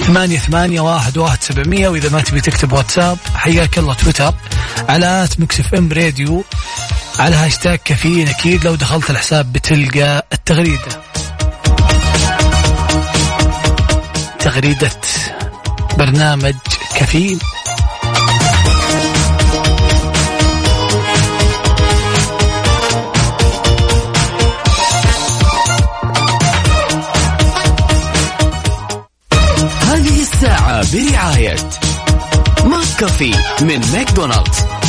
ثمانية 0.07 0.37
ثمانية 0.37 0.81
واحد 0.81 1.17
واحد 1.17 1.43
سبعمية 1.43 1.89
وإذا 1.89 2.09
ما 2.09 2.21
تبي 2.21 2.41
تكتب 2.41 2.73
واتساب 2.73 3.17
حياك 3.35 3.77
الله 3.77 3.93
تويتر 3.93 4.33
على 4.89 5.23
at 5.23 5.39
MixFM 5.39 5.93
Radio 5.93 6.43
على 7.19 7.35
هاشتاج 7.35 7.79
كافيين 7.85 8.27
أكيد 8.27 8.65
لو 8.65 8.75
دخلت 8.75 9.09
الحساب 9.09 9.53
بتلقى 9.53 10.25
التغريدة. 10.33 11.01
تغريدة 14.39 14.91
برنامج 15.97 16.55
كافيين 16.95 17.39
هذه 29.81 30.21
الساعة 30.21 30.83
برعاية 30.93 31.55
McCafé 32.65 33.31
من 33.61 33.81
ماكدونالدز. 33.93 34.80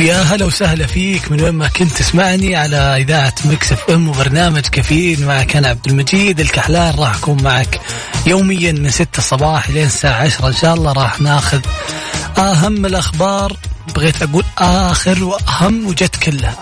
ويا 0.00 0.22
هلا 0.22 0.44
وسهلا 0.44 0.86
فيك 0.86 1.32
من 1.32 1.40
وين 1.42 1.54
ما 1.54 1.68
كنت 1.68 1.92
تسمعني 1.92 2.56
على 2.56 2.76
إذاعة 2.76 3.34
Mix 3.44 3.72
FM 3.72 4.08
وبرنامج 4.08 4.60
كافيين 4.60 5.26
معك 5.26 5.56
أنا 5.56 5.68
عبد 5.68 5.86
المجيد 5.86 6.40
الكحلان 6.40 6.94
راح 6.94 7.16
أكون 7.16 7.42
معك 7.42 7.80
يوميا 8.26 8.72
من 8.72 8.90
6 8.90 9.18
الصباح 9.18 9.70
لين 9.70 9.86
الساعة 9.86 10.22
10 10.22 10.48
إن 10.48 10.52
شاء 10.52 10.74
الله 10.74 10.92
راح 10.92 11.20
ناخذ 11.20 11.60
أهم 12.38 12.86
الأخبار. 12.86 13.56
بغيت 13.94 14.22
أقول 14.22 14.44
آخر 14.58 15.24
وأهم 15.24 15.86
وجت 15.86 16.16
كلها. 16.16 16.56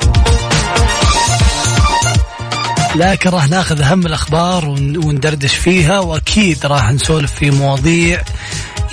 لكن 2.94 3.30
راح 3.30 3.48
ناخذ 3.48 3.80
أهم 3.80 4.06
الأخبار 4.06 4.64
وندردش 5.04 5.54
فيها 5.54 5.98
وأكيد 5.98 6.66
راح 6.66 6.92
نسولف 6.92 7.32
في 7.32 7.50
مواضيع 7.50 8.22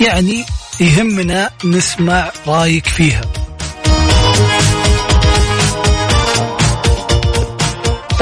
يعني 0.00 0.44
يهمنا 0.80 1.50
نسمع 1.64 2.32
رأيك 2.46 2.86
فيها. 2.86 3.45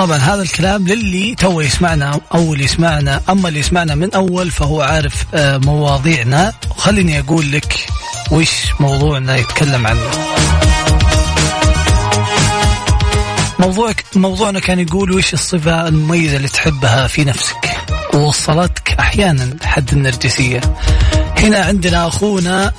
طبعا 0.05 0.19
هذا 0.19 0.43
الكلام 0.43 0.87
للي 0.88 1.35
تو 1.35 1.61
يسمعنا 1.61 2.21
أو 2.35 2.53
اللي 2.53 2.64
يسمعنا. 2.64 3.21
أما 3.29 3.49
اللي 3.49 3.61
يسمعنا 3.61 3.95
من 3.95 4.14
أول 4.14 4.51
فهو 4.51 4.83
عارف 4.83 5.25
آه، 5.35 5.59
مواضيعنا. 5.59 6.53
خليني 6.77 7.19
أقول 7.21 7.53
لك 7.53 7.87
وش 8.31 8.51
موضوعنا 8.81 9.37
يتكلم 9.37 9.87
عنه. 9.87 10.11
موضوعك 13.59 14.05
موضوعنا 14.17 14.61
كان 14.61 14.81
يقول 14.81 15.12
وش 15.12 15.35
الصفة 15.35 15.88
المميزة 15.88 16.37
اللي 16.37 16.49
تحبها 16.49 17.07
في 17.07 17.25
نفسك؟ 17.25 17.77
ووصلتك 18.14 18.97
أحيانا 19.01 19.57
حد 19.62 19.93
النرجسية. 19.93 20.61
هنا 21.38 21.59
عندنا 21.59 22.09
أخونا 22.09 22.73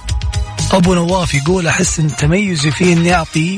أبو 0.72 0.94
نواف 0.94 1.34
يقول 1.34 1.68
أحس 1.68 2.00
أن 2.00 2.16
تميزي 2.16 2.72
فيه 2.72 2.94
أني 2.94 3.16
أعطي 3.16 3.58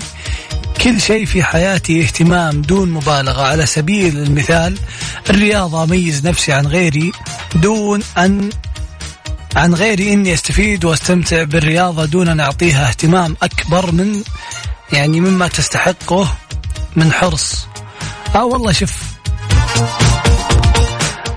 كل 0.83 1.01
شيء 1.01 1.25
في 1.25 1.43
حياتي 1.43 2.01
اهتمام 2.01 2.61
دون 2.61 2.89
مبالغة. 2.89 3.41
على 3.41 3.65
سبيل 3.65 4.17
المثال 4.17 4.77
الرياضة 5.29 5.83
أميز 5.83 6.27
نفسي 6.27 6.53
عن 6.53 6.67
غيري 6.67 7.11
دون 7.55 8.03
أن 8.17 8.49
عن 9.55 9.73
غيري 9.75 10.13
إني 10.13 10.33
أستفيد 10.33 10.85
وأستمتع 10.85 11.43
بالرياضة 11.43 12.05
دون 12.05 12.27
أن 12.27 12.39
أعطيها 12.39 12.89
اهتمام 12.89 13.37
أكبر 13.43 13.91
من 13.91 14.23
يعني 14.93 15.19
مما 15.19 15.47
تستحقه 15.47 16.33
من 16.95 17.11
حرص. 17.11 17.67
آه 18.35 18.45
والله 18.45 18.71
شوف 18.71 18.93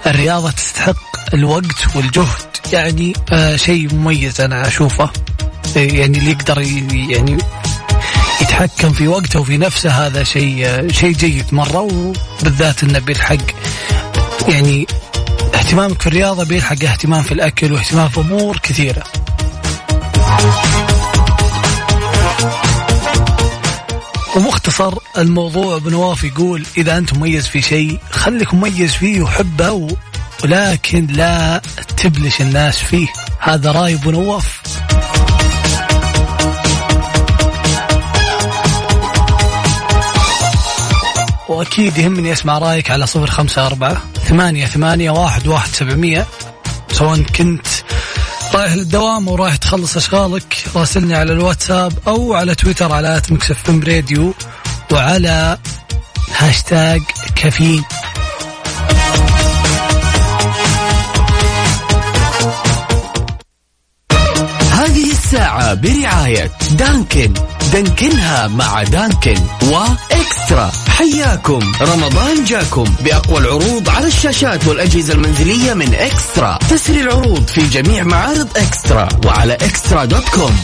الرياضة 0.06 0.50
تستحق 0.50 0.96
الوقت 1.34 1.96
والجهد. 1.96 2.50
يعني 2.72 3.12
آه 3.32 3.56
شيء 3.56 3.94
مميز 3.94 4.40
أنا 4.40 4.68
أشوفه. 4.68 5.10
يعني 5.76 6.18
اللي 6.18 6.30
يقدر 6.30 6.60
يعني 6.92 7.38
يتحكم 8.64 8.92
في 8.92 9.08
وقته 9.08 9.40
وفي 9.40 9.56
نفسه 9.56 9.90
هذا 9.90 10.24
شيء 10.24 10.88
شيء 10.92 11.12
جيد 11.12 11.54
مرة 11.54 11.80
وبالذات 11.80 12.82
إنه 12.82 12.98
بيلحق 12.98 13.36
يعني 14.48 14.86
اهتمامك 15.54 16.02
في 16.02 16.06
الرياضة 16.06 16.44
بيلحق 16.44 16.84
اهتمام 16.84 17.22
في 17.22 17.32
الأكل 17.32 17.72
واهتمام 17.72 18.08
في 18.08 18.20
أمور 18.20 18.56
كثيرة. 18.56 19.04
ومختصر 24.36 24.94
الموضوع 25.18 25.78
بنواف 25.78 26.24
يقول 26.24 26.66
إذا 26.76 26.98
أنت 26.98 27.14
مميز 27.14 27.46
في 27.46 27.62
شيء 27.62 27.98
خليك 28.10 28.54
مميز 28.54 28.92
فيه 28.92 29.20
وحبه 29.22 29.88
ولكن 30.44 31.06
لا 31.06 31.62
تبلش 31.96 32.40
الناس 32.40 32.78
فيه 32.78 33.08
هذا 33.38 33.72
رأي 33.72 33.94
أبو 33.94 34.10
نواف 34.10 34.60
وأكيد 41.60 41.98
يهمني 41.98 42.32
أسمع 42.32 42.58
رأيك 42.58 42.90
على 42.90 43.06
صفر 43.06 43.30
خمسة 43.30 43.66
أربعة 43.66 44.02
ثمانية 44.28 44.66
ثمانية 44.66 45.10
واحد 45.10 45.46
واحد 45.46 45.68
سبعمية. 45.68 46.26
سواء 46.92 47.22
كنت 47.22 47.66
رايح 48.54 48.72
للدوام 48.72 49.28
أو 49.28 49.34
رايح 49.34 49.56
تخلص 49.56 49.96
أشغالك 49.96 50.64
راسلني 50.76 51.14
على 51.14 51.32
الواتساب 51.32 51.92
أو 52.06 52.34
على 52.34 52.54
تويتر 52.54 52.92
على 52.92 53.22
مكسف 53.30 53.70
راديو 53.70 54.34
وعلى 54.92 55.58
هاشتاج 56.36 57.02
كافيين. 57.36 57.84
هذه 64.70 65.10
الساعة 65.10 65.74
برعاية 65.74 66.50
دانكن. 66.70 67.34
دانكنها 67.72 68.48
مع 68.48 68.82
دانكن 68.82 69.36
وإكسترا. 69.62 70.72
حياكم. 70.88 71.60
رمضان 71.80 72.44
جاكم 72.44 72.84
بأقوى 73.00 73.38
العروض 73.38 73.88
على 73.88 74.06
الشاشات 74.06 74.66
والأجهزة 74.66 75.14
المنزلية 75.14 75.74
من 75.74 75.94
إكسترا. 75.94 76.58
تسري 76.70 77.00
العروض 77.00 77.46
في 77.46 77.68
جميع 77.68 78.04
معارض 78.04 78.48
إكسترا 78.56 79.08
وعلى 79.26 79.54
إكسترا 79.54 80.04
dot 80.04 80.28
com. 80.28 80.56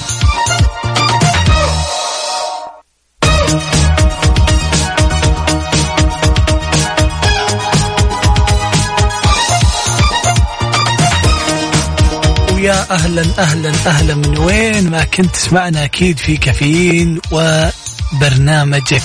ويا 12.66 12.86
أهلا 12.90 13.26
أهلا 13.38 13.72
أهلا. 13.86 14.14
من 14.14 14.38
وين 14.38 14.90
ما 14.90 15.04
كنت 15.04 15.34
تسمعنا 15.34 15.84
أكيد 15.84 16.18
في 16.18 16.36
كافيين 16.36 17.20
وبرنامجك 17.30 19.02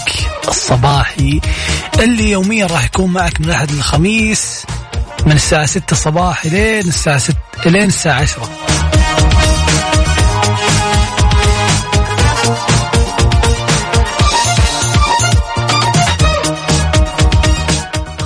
الصباحي 0.47 1.41
اللي 1.99 2.31
يوميا 2.31 2.65
راح 2.65 2.85
يكون 2.85 3.13
معك 3.13 3.41
من 3.41 3.45
الاحد 3.45 3.71
للخميس 3.71 4.63
من 5.25 5.31
الساعة 5.31 5.65
6 5.65 5.91
الصباح 5.91 6.45
لين 6.45 6.87
الساعة 6.87 7.17
6 7.17 7.35
لين 7.65 7.83
الساعة 7.83 8.21
10 8.21 8.49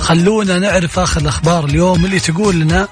خلونا 0.00 0.58
نعرف 0.58 0.98
آخر 0.98 1.20
الأخبار 1.20 1.64
اليوم 1.64 2.04
اللي 2.04 2.20
تقول 2.20 2.60
لنا 2.60 2.88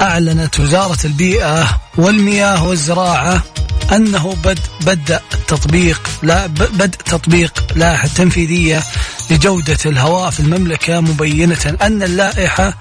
أعلنت 0.00 0.60
وزارة 0.60 0.98
البيئة 1.04 1.80
والمياه 1.98 2.66
والزراعة 2.66 3.42
أنه 3.92 4.36
بد 4.44 4.58
بدأ 4.80 5.20
التطبيق 5.34 6.00
لا 6.22 6.46
بدء 6.46 6.98
تطبيق 7.04 7.64
لائحة 7.76 8.08
تنفيذية 8.08 8.82
لجودة 9.30 9.78
الهواء 9.86 10.30
في 10.30 10.40
المملكة 10.40 11.00
مبينة 11.00 11.76
أن 11.82 12.02
اللائحة 12.02 12.74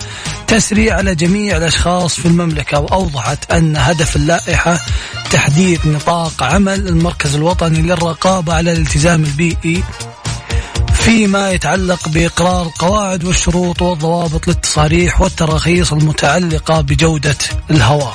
تسري 0.47 0.91
على 0.91 1.15
جميع 1.15 1.57
الأشخاص 1.57 2.13
في 2.19 2.25
المملكة 2.25 2.79
وأوضحت 2.79 3.51
أن 3.51 3.77
هدف 3.77 4.15
اللائحة 4.15 4.79
تحديد 5.31 5.79
نطاق 5.85 6.43
عمل 6.43 6.87
المركز 6.87 7.35
الوطني 7.35 7.81
للرقابة 7.81 8.53
على 8.53 8.71
الالتزام 8.71 9.23
البيئي 9.23 9.83
فيما 11.07 11.51
يتعلق 11.51 12.09
بإقرار 12.09 12.65
القواعد 12.65 13.23
والشروط 13.25 13.81
والضوابط 13.81 14.47
للتصاريح 14.47 15.21
والتراخيص 15.21 15.93
المتعلقة 15.93 16.81
بجودة 16.81 17.37
الهواء. 17.71 18.13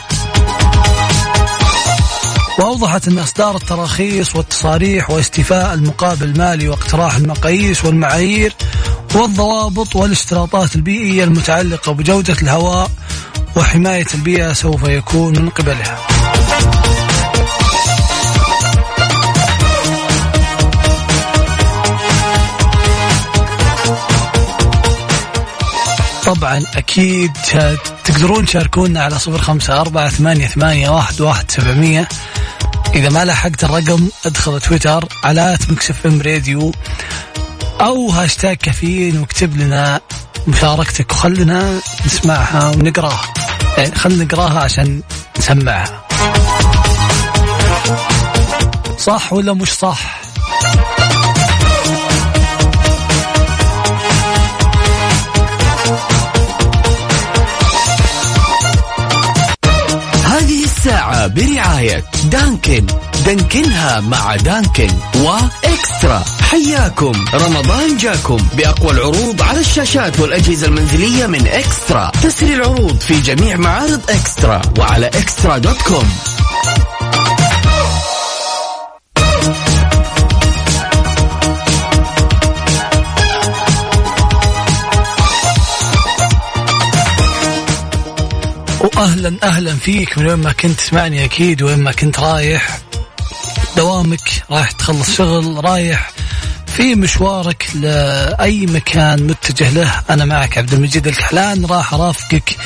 وأوضحت 2.58 3.08
أن 3.08 3.18
إصدار 3.18 3.56
التراخيص 3.56 4.36
والتصاريح 4.36 5.10
واستيفاء 5.10 5.74
المقابل 5.74 6.26
المالي 6.26 6.68
واقتراح 6.68 7.16
المقاييس 7.16 7.84
والمعايير 7.84 8.54
والضوابط 9.14 9.96
والاشتراطات 9.96 10.76
البيئية 10.76 11.24
المتعلقة 11.24 11.92
بجودة 11.92 12.36
الهواء 12.42 12.90
وحماية 13.56 14.06
البيئة 14.14 14.52
سوف 14.52 14.82
يكون 14.82 15.38
من 15.38 15.48
قبلها. 15.48 16.11
طبعا 26.22 26.62
أكيد 26.74 27.32
تقدرون 28.04 28.46
تشاركونا 28.46 29.02
على 29.02 29.18
صفر 29.18 29.38
خمسة 29.38 29.80
أربعة 29.80 30.08
ثمانية 30.08 30.46
ثمانية 30.46 30.90
واحد 30.90 31.20
واحد 31.20 31.50
سبعمية. 31.50 32.08
إذا 32.94 33.08
ما 33.08 33.24
لحقت 33.24 33.64
الرقم 33.64 34.08
ادخل 34.26 34.60
تويتر 34.60 35.08
على 35.24 35.58
MixFM 35.68 36.22
Radio 36.22 36.72
أو 37.80 38.10
هاشتاج 38.10 38.56
كافيين 38.56 39.20
واكتب 39.20 39.56
لنا 39.56 40.00
مشاركتك 40.46 41.12
وخلنا 41.12 41.80
نسمعها 42.06 42.70
ونقراها. 42.70 43.34
يعني 43.78 43.94
خلنا 43.94 44.24
نقراها 44.24 44.60
عشان 44.60 45.02
نسمعها. 45.38 46.06
صح 48.98 49.32
ولا 49.32 49.52
مش 49.52 49.72
صح؟ 49.72 50.21
الساعة 60.82 61.26
برعاية 61.26 62.04
دانكن. 62.24 62.86
دانكنها 63.26 64.00
مع 64.00 64.36
دانكن 64.36 64.88
وإكسترا. 65.14 66.24
حياكم. 66.50 67.12
رمضان 67.34 67.96
جاكم. 67.96 68.36
بأقوى 68.56 68.90
العروض 68.90 69.42
على 69.42 69.60
الشاشات 69.60 70.20
والأجهزة 70.20 70.66
المنزلية 70.66 71.26
من 71.26 71.46
إكسترا. 71.46 72.12
تسري 72.22 72.54
العروض 72.54 73.00
في 73.00 73.20
جميع 73.20 73.56
معارض 73.56 74.00
إكسترا 74.10 74.62
وعلى 74.78 75.06
إكسترا 75.06 75.58
دوت 75.58 75.82
كوم. 75.82 76.08
واهلا 89.02 89.36
أهلا 89.42 89.76
فيك 89.76 90.18
من 90.18 90.26
وين 90.26 90.38
ما 90.38 90.52
كنت 90.52 90.80
تسمعني 90.80 91.24
أكيد 91.24 91.62
وين 91.62 91.78
ما 91.78 91.92
كنت 91.92 92.20
رايح. 92.20 92.78
دوامك 93.76 94.42
رايح 94.50 94.70
تخلص 94.70 95.16
شغل 95.16 95.64
رايح 95.64 96.10
في 96.76 96.94
مشوارك 96.94 97.66
لأي 97.74 98.66
مكان 98.66 99.26
متجه 99.26 99.70
له. 99.70 100.02
أنا 100.10 100.24
معك 100.24 100.58
عبد 100.58 100.72
المجيد 100.72 101.06
الكحلان 101.06 101.64
راح 101.66 101.94
أرافقك 101.94 102.56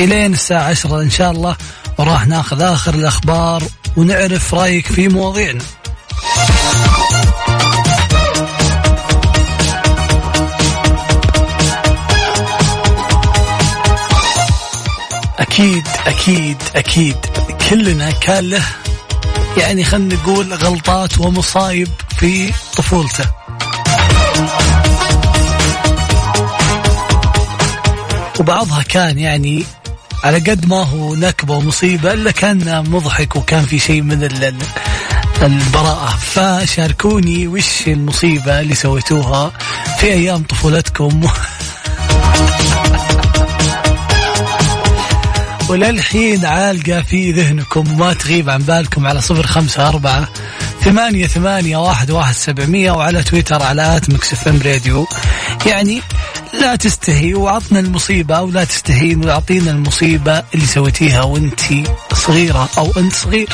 إلين 0.00 0.32
الساعة 0.32 0.62
10 0.62 1.00
إن 1.02 1.10
شاء 1.10 1.30
الله 1.30 1.56
وراح 1.98 2.26
ناخذ 2.26 2.62
آخر 2.62 2.94
الأخبار 2.94 3.62
ونعرف 3.96 4.54
رأيك 4.54 4.86
في 4.86 5.08
مواضيعنا. 5.08 5.64
أكيد 15.64 15.88
أكيد 16.06 16.56
أكيد. 16.76 17.16
كلنا 17.70 18.10
كان 18.10 18.50
له 18.50 18.64
يعني 19.56 19.84
خلينا 19.84 20.14
نقول 20.14 20.54
غلطات 20.54 21.18
ومصايب 21.18 21.88
في 22.18 22.52
طفولته. 22.76 23.24
وبعضها 28.40 28.82
كان 28.82 29.18
يعني 29.18 29.64
على 30.24 30.38
قد 30.38 30.66
ما 30.66 30.82
هو 30.82 31.14
نكبة 31.14 31.54
ومصيبة 31.54 32.12
إلا 32.12 32.30
كان 32.30 32.90
مضحك 32.90 33.36
وكان 33.36 33.64
في 33.64 33.78
شيء 33.78 34.02
من 34.02 34.24
البراءة. 35.42 36.08
فشاركوني 36.08 37.46
وش 37.46 37.88
المصيبة 37.88 38.60
اللي 38.60 38.74
سويتوها 38.74 39.52
في 39.98 40.06
أيام 40.06 40.42
طفولتكم؟ 40.42 41.20
وللحين 45.68 46.44
عالقة 46.44 47.02
في 47.02 47.32
ذهنكم 47.32 47.92
وما 47.92 48.12
تغيب 48.12 48.50
عن 48.50 48.58
بالكم 48.62 49.06
على 49.06 49.20
صفر 49.20 49.46
خمسة 49.46 49.88
أربعة 49.88 50.28
ثمانية 50.80 51.26
ثمانية 51.26 51.76
واحد 51.76 52.10
واحد 52.10 52.34
سبعمية 52.34 52.90
وعلى 52.92 53.22
تويتر 53.22 53.62
على 53.62 53.96
at 53.96 54.10
MixFM 54.10 54.60
Radio. 54.64 55.06
يعني 55.66 56.00
لا 56.60 56.76
تستحي 56.76 57.34
وعطنا 57.34 57.78
المصيبة 57.78 58.34
أو 58.36 58.50
لا 58.50 58.64
تستحين 58.64 59.24
وأعطينا 59.24 59.70
المصيبة 59.70 60.42
اللي 60.54 60.66
سويتيها 60.66 61.22
وانت 61.22 61.60
صغيرة 62.12 62.68
أو 62.78 62.92
أنت 62.96 63.12
صغير. 63.12 63.48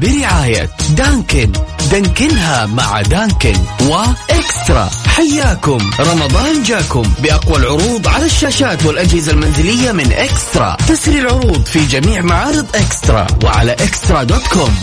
برعاية 0.00 0.70
دانكن. 0.90 1.52
دانكنها 1.90 2.66
مع 2.66 3.02
دانكن 3.02 3.56
وإكسترا. 3.82 4.90
حياكم. 5.06 5.78
رمضان 6.00 6.62
جاكم 6.62 7.02
بأقوى 7.22 7.56
العروض 7.56 8.08
على 8.08 8.26
الشاشات 8.26 8.86
والأجهزة 8.86 9.32
المنزلية 9.32 9.92
من 9.92 10.12
إكسترا. 10.12 10.76
تسري 10.88 11.18
العروض 11.20 11.64
في 11.64 11.86
جميع 11.86 12.22
معارض 12.22 12.66
إكسترا 12.74 13.26
وعلى 13.44 13.72
إكسترا 13.72 14.22
دوت 14.22 14.46
كوم. 14.46 14.74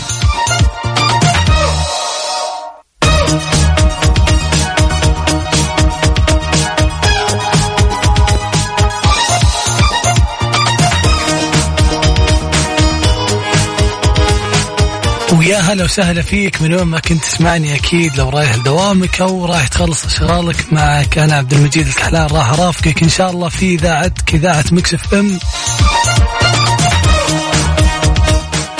ويا 15.56 15.64
هلا 15.64 15.84
وسهلا 15.84 16.22
فيك. 16.22 16.62
من 16.62 16.74
وين 16.74 16.82
ما 16.82 17.00
كنت 17.00 17.24
تسمعني 17.24 17.74
أكيد 17.74 18.16
لو 18.16 18.28
رايح 18.28 18.56
لدوامك 18.56 19.20
أو 19.20 19.46
رايح 19.46 19.68
تخلص 19.68 20.04
اشغالك 20.04 20.72
معك. 20.72 21.18
أنا 21.18 21.34
عبد 21.34 21.52
المجيد 21.52 21.86
الكحلان 21.86 22.26
راح 22.26 22.48
أرافقك 22.48 23.02
إن 23.02 23.08
شاء 23.08 23.30
الله 23.30 23.48
في 23.48 23.74
اذاعتك 23.74 24.34
اذاعه 24.34 24.64
مكسف 24.72 25.14
إم. 25.14 25.38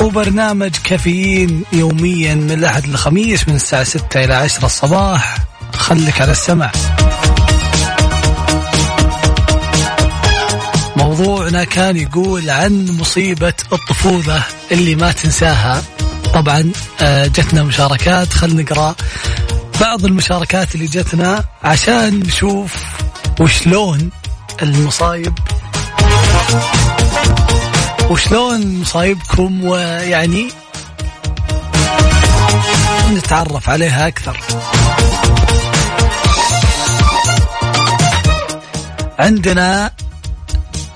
وبرنامج 0.02 0.70
كافيين 0.84 1.62
يوميا 1.72 2.34
من 2.34 2.50
الأحد 2.50 2.86
للخميس 2.86 3.48
من 3.48 3.54
الساعة 3.54 3.84
6 3.84 4.24
إلى 4.24 4.34
10 4.34 4.66
الصباح. 4.66 5.36
خليك 5.74 6.20
على 6.20 6.32
السمع. 6.32 6.72
موضوعنا 10.96 11.64
كان 11.64 11.96
يقول 11.96 12.50
عن 12.50 12.96
مصيبة 13.00 13.54
الطفولة 13.72 14.42
اللي 14.72 14.94
ما 14.94 15.12
تنساها. 15.12 15.82
طبعا 16.36 16.72
آه، 17.00 17.26
جتنا 17.26 17.62
مشاركات. 17.62 18.32
خلينا 18.32 18.62
نقرأ 18.62 18.94
بعض 19.80 20.04
المشاركات 20.04 20.74
اللي 20.74 20.86
جتنا 20.86 21.44
عشان 21.64 22.20
نشوف 22.20 22.74
وشلون 23.40 24.10
المصايب 24.62 25.38
وشلون 28.10 28.80
مصايبكم 28.80 29.64
ويعني 29.64 30.48
نتعرف 33.12 33.70
عليها 33.70 34.06
أكثر. 34.08 34.40
عندنا 39.18 39.90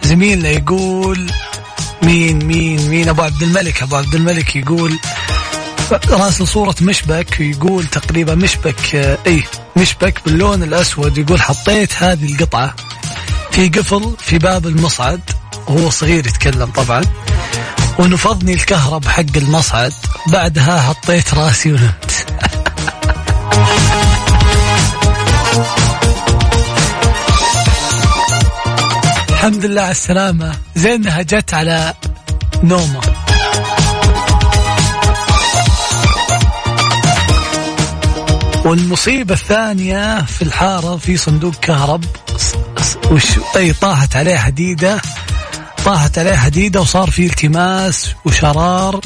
زميلنا 0.03 0.49
يقول 0.49 1.31
مين 2.03 2.47
مين 2.47 2.89
مين؟ 2.89 3.09
أبو 3.09 3.23
عبد 3.23 3.43
الملك 3.43 3.83
أبو 3.83 3.97
عبد 3.97 4.15
الملك 4.15 4.57
يقول 4.57 4.99
راسل 6.11 6.47
صورة 6.47 6.75
مشبك 6.83 7.41
يقول 7.41 7.87
تقريبا 7.87 8.35
مشبك 8.35 8.95
إي 9.27 9.43
مشبك 9.77 10.21
باللون 10.25 10.63
الأسود 10.63 11.19
يقول 11.19 11.43
حطيت 11.43 12.03
هذه 12.03 12.33
القطعة 12.33 12.75
في 13.51 13.69
قفل 13.69 14.15
في 14.19 14.39
باب 14.39 14.67
المصعد 14.67 15.21
وهو 15.67 15.91
صغير 15.91 16.27
يتكلم 16.27 16.67
طبعا 16.67 17.03
ونفضني 17.99 18.55
الكهرب 18.55 19.05
حق 19.05 19.37
المصعد 19.37 19.93
بعدها 20.27 20.81
حطيت 20.81 21.35
راسي 21.35 21.73
ونمت. 21.73 22.27
الحمد 29.41 29.65
لله 29.65 29.83
على 29.83 29.91
السلامة. 29.91 30.53
زينها 30.75 31.23
جت 31.23 31.55
على 31.55 31.95
نومة. 32.63 33.01
والمصيبة 38.65 39.35
الثانية 39.35 40.25
في 40.25 40.43
الحارة 40.43 40.97
في 40.97 41.17
صندوق 41.17 41.55
كهرب. 41.55 42.05
وش 43.11 43.27
أي 43.57 43.73
طاحت 43.73 44.17
عليه 44.17 44.37
حديدة. 44.37 45.01
طاحت 45.85 46.19
عليه 46.19 46.37
حديدة 46.37 46.81
وصار 46.81 47.11
في 47.11 47.27
التماس 47.27 48.15
وشرار. 48.25 49.01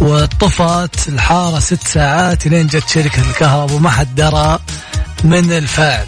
وطفت 0.00 1.08
الحارة 1.08 1.58
ست 1.58 1.88
ساعات 1.88 2.46
لين 2.46 2.66
جت 2.66 2.88
شركة 2.88 3.20
الكهرب 3.30 3.70
وما 3.70 3.90
حد 3.90 4.14
درى 4.14 4.58
من 5.24 5.52
الفاعل 5.52 6.06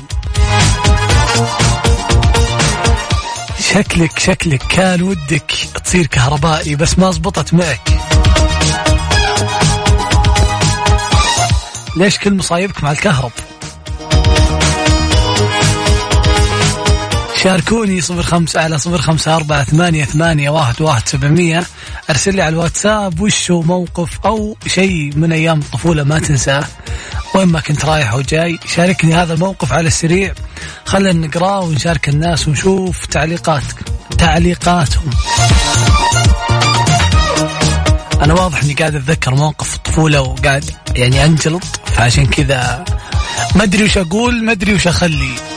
شكلك 3.75 4.19
شكلك 4.19 4.63
كان 4.63 5.03
ودك 5.03 5.53
تصير 5.85 6.07
كهربائي 6.07 6.77
بس 6.77 6.99
ما 6.99 7.11
زبطت 7.11 7.55
معك. 7.55 7.81
ليش 11.97 12.19
كل 12.19 12.35
مصايبك 12.35 12.85
مع 12.85 12.93
الكهرب؟ 12.93 13.33
شاركوني 17.43 18.01
صفر 18.01 18.23
خمسة 18.23 18.61
على 18.61 18.79
صفر 18.79 18.99
خمسة 18.99 19.37
أربعة 19.37 19.65
ثمانية 19.65 20.05
ثمانية 20.05 20.51
واحد 20.51 20.83
واحد 20.83 21.09
سبعمية. 21.09 21.65
أرسل 22.11 22.35
لي 22.35 22.43
على 22.43 22.53
الواتساب 22.53 23.21
وشو 23.21 23.63
موقف 23.63 24.19
أو 24.25 24.57
شيء 24.67 25.13
من 25.17 25.33
أيام 25.33 25.59
الطفولة 25.59 26.05
ما 26.05 26.19
تنساه. 26.19 26.65
وين 27.35 27.49
ما 27.49 27.61
كنت 27.61 27.85
رايح 27.85 28.15
وجاي 28.15 28.59
شاركني 28.67 29.15
هذا 29.15 29.35
الموقف 29.35 29.73
على 29.73 29.87
السريع. 29.87 30.35
خلينا 30.85 31.27
نقراه 31.27 31.61
ونشارك 31.61 32.09
الناس 32.09 32.49
ونشوف 32.49 33.07
تعليقاتك 33.07 33.77
تعليقاتهم. 34.19 35.11
أنا 38.23 38.35
واضح 38.35 38.63
إني 38.63 38.75
قاعد 38.75 38.95
أتذكر 38.95 39.35
موقف 39.35 39.75
الطفولة 39.75 40.21
وقاعد 40.21 40.65
يعني 40.97 41.25
أنجلط 41.25 41.65
فعشان 41.87 42.27
كذا 42.27 42.85
ما 43.55 43.63
أدري 43.63 43.85
وش 43.85 43.99
أقول 43.99 44.45
ما 44.45 44.53
أدري 44.53 44.75
وش 44.75 44.89
أخلي. 44.89 45.52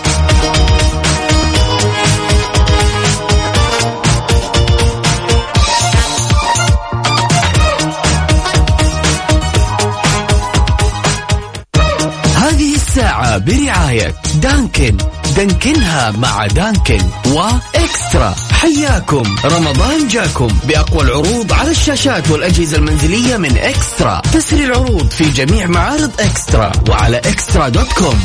برعاية 13.46 14.16
دانكن. 14.36 14.98
دانكنها 15.36 16.12
مع 16.12 16.48
دانكن 16.48 17.02
وإكسترا. 17.26 18.36
حياكم. 18.52 19.36
رمضان 19.46 20.08
جاكم 20.08 20.48
بأقوى 20.64 21.02
العروض 21.04 21.54
على 21.54 21.72
الشاشات 21.72 22.32
والأجهزة 22.32 22.78
المنزلية 22.78 23.38
من 23.38 23.58
إكسترا. 23.58 24.22
تسري 24.34 24.66
العروض 24.66 25.12
في 25.12 25.30
جميع 25.30 25.68
معارض 25.68 26.12
إكسترا 26.20 26.72
وعلى 26.90 27.18
إكسترا 27.18 27.70
دوت 27.70 27.94
كوم. 27.94 28.20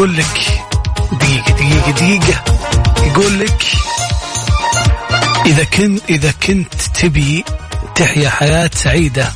يقول 0.00 0.16
لك 0.16 0.62
دقيقة 1.12 1.52
دقيقة 1.52 1.90
دقيقة. 1.90 2.44
يقول 3.06 3.40
لك 3.40 3.62
إذا 5.46 5.64
كنت 5.64 6.02
إذا 6.10 6.32
كنت 6.46 6.74
تبي 6.74 7.44
تحيا 7.94 8.30
حياة 8.30 8.70
سعيدة 8.74 9.32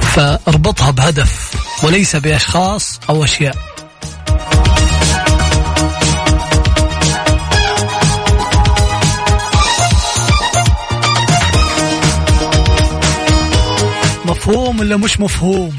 فاربطها 0.00 0.90
بهدف 0.90 1.54
وليس 1.84 2.16
بأشخاص 2.16 3.00
أو 3.08 3.24
أشياء. 3.24 3.56
مفهوم 14.24 14.80
ولا 14.80 14.96
مش 14.96 15.20
مفهوم؟ 15.20 15.76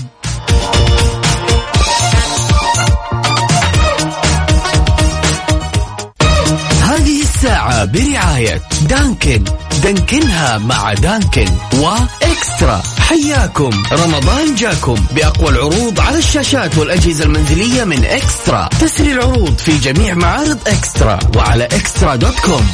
برعاية 7.85 8.61
دانكن. 8.81 9.43
دانكنها 9.83 10.57
مع 10.57 10.93
دانكن 10.93 11.45
وإكسترا. 11.73 12.81
حياكم. 12.99 13.83
رمضان 13.91 14.55
جاكم 14.55 14.95
بأقوى 15.11 15.49
العروض 15.49 15.99
على 15.99 16.17
الشاشات 16.17 16.77
والأجهزة 16.77 17.23
المنزلية 17.25 17.83
من 17.83 18.05
إكسترا. 18.05 18.69
تسري 18.79 19.11
العروض 19.11 19.57
في 19.57 19.77
جميع 19.77 20.13
معارض 20.13 20.57
إكسترا 20.67 21.19
وعلى 21.35 21.65
إكسترا 21.65 22.15
دوت 22.15 22.39
كوم. 22.39 22.67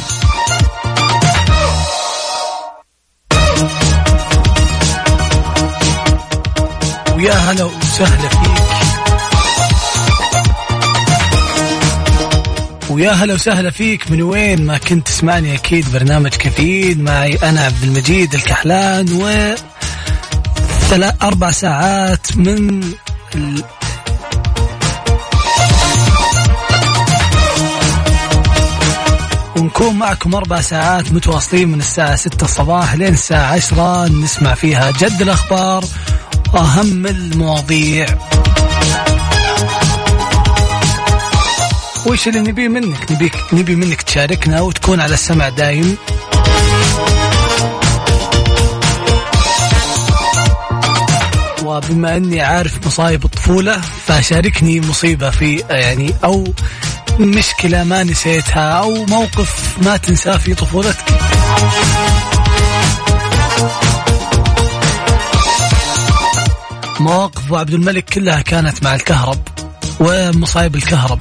ويا 7.16 7.34
هلا 7.34 7.64
وسهلا 7.64 8.30
فيك. 8.30 8.57
ويا 12.98 13.12
هلا 13.12 13.34
وسهلا 13.34 13.70
فيك. 13.70 14.12
من 14.12 14.22
وين؟ 14.22 14.66
ما 14.66 14.78
كنت 14.78 15.08
تسمعني 15.08 15.56
أكيد. 15.56 15.92
برنامج 15.94 16.30
كفيد 16.30 17.02
معي 17.02 17.36
أنا 17.44 17.62
عبد 17.62 17.84
المجيد 17.84 18.34
الكحلان 18.34 19.12
و 19.14 19.56
أربع 21.22 21.52
ساعات 21.52 22.38
من 22.38 22.84
ال... 23.36 23.64
ونكون 29.58 29.96
معكم 29.96 30.36
أربع 30.36 30.62
ساعات 30.62 31.12
متواصلين 31.12 31.70
من 31.70 31.80
الساعة 31.80 32.16
ستة 32.16 32.44
الصباح 32.44 32.96
لين 32.96 33.14
الساعة 33.14 33.54
عشرة. 33.54 34.08
نسمع 34.08 34.54
فيها 34.54 34.92
جد 34.92 35.22
الأخبار 35.22 35.86
وأهم 36.54 37.08
المواضيع. 37.08 38.06
وش 42.08 42.28
اللي 42.28 42.40
نبيه 42.40 42.68
منك؟ 42.68 43.12
نبيك 43.12 43.36
نبي 43.54 43.76
منك 43.76 44.02
تشاركنا 44.02 44.62
وتكون 44.62 45.02
على 45.02 45.14
السمع 45.14 45.50
دايم. 45.50 45.98
وبما 51.64 52.18
إني 52.18 52.42
عارف 52.42 52.88
مصايب 52.88 53.26
الطفولة 53.26 53.82
فشاركني 54.06 54.82
مصيبة 54.82 55.30
في 55.30 55.64
يعني 55.70 56.14
أو 56.24 56.44
مشكلة 57.20 57.84
ما 57.84 58.04
نسيتها 58.04 58.72
أو 58.72 59.06
موقف 59.06 59.78
ما 59.82 59.98
تنساه 59.98 60.38
في 60.38 60.54
طفولتك. 60.54 61.06
مواقف 67.00 67.54
عبد 67.54 67.74
الملك 67.74 68.06
كلها 68.10 68.42
كانت 68.42 68.84
مع 68.84 68.96
الكهرب 68.96 69.40
ومصايب 70.00 70.76
الكهرب. 70.76 71.20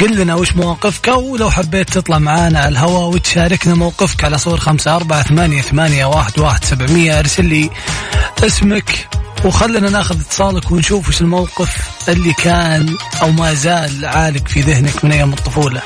قل 0.00 0.16
لنا 0.16 0.34
وش 0.34 0.56
مواقفك 0.56 1.08
ولو 1.08 1.50
حبيت 1.50 1.90
تطلع 1.90 2.18
معانا 2.18 2.58
على 2.58 2.68
الهواء 2.68 3.08
وتشاركنا 3.08 3.74
موقفك 3.74 4.24
على 4.24 4.38
صور 4.38 4.60
خمسة 4.60 4.96
أربعة 4.96 5.22
ثمانية, 5.22 5.62
ثمانية 5.62 6.04
واحد, 6.04 6.38
واحد 6.38 6.64
سبعمية. 6.64 7.18
ارسل 7.18 7.44
لي 7.44 7.70
اسمك 8.44 9.08
وخلنا 9.44 9.90
ناخذ 9.90 10.20
اتصالك 10.20 10.70
ونشوف 10.70 11.08
وش 11.08 11.20
الموقف 11.20 11.90
اللي 12.08 12.32
كان 12.32 12.96
أو 13.22 13.30
ما 13.30 13.54
زال 13.54 14.04
عالق 14.04 14.48
في 14.48 14.60
ذهنك 14.60 15.04
من 15.04 15.12
أيام 15.12 15.32
الطفولة. 15.32 15.82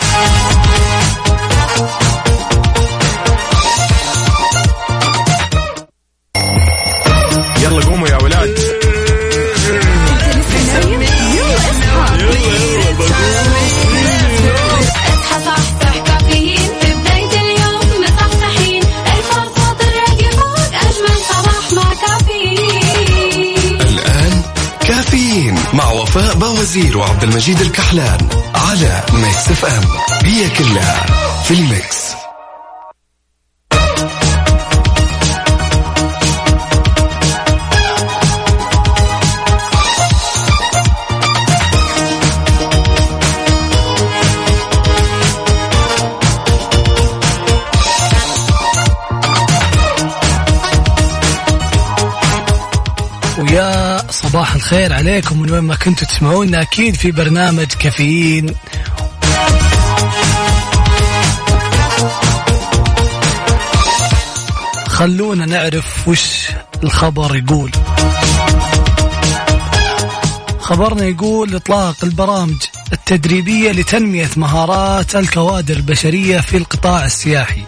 باوزير 26.57 26.99
وعبد 26.99 27.23
المجيد 27.23 27.61
الكحلان 27.61 28.19
على 28.55 29.05
Mix 29.13 29.49
FM. 29.49 29.85
هي 30.25 30.49
كلها 30.49 31.07
في 31.45 31.55
ال 31.55 31.65
mix. 31.65 32.06
الخير 54.67 54.93
عليكم 54.93 55.43
من 55.43 55.51
وين 55.51 55.63
ما 55.63 55.75
كنتوا 55.75 56.09
تسمعونا. 56.09 56.63
أكيد 56.63 56.95
في 56.95 57.11
برنامج 57.11 57.67
كافيين. 57.67 58.55
خلونا 64.87 65.47
نعرف 65.47 66.09
وش 66.09 66.49
الخبر 66.85 67.37
يقول. 67.37 67.71
خبرنا 70.61 71.05
يقول 71.05 71.55
إطلاق 71.55 71.97
البرامج 72.03 72.63
التدريبية 72.93 73.73
لتنمية 73.73 74.31
مهارات 74.37 75.17
الكوادر 75.17 75.77
البشرية 75.77 76.41
في 76.41 76.57
القطاع 76.57 77.05
السياحي. 77.05 77.63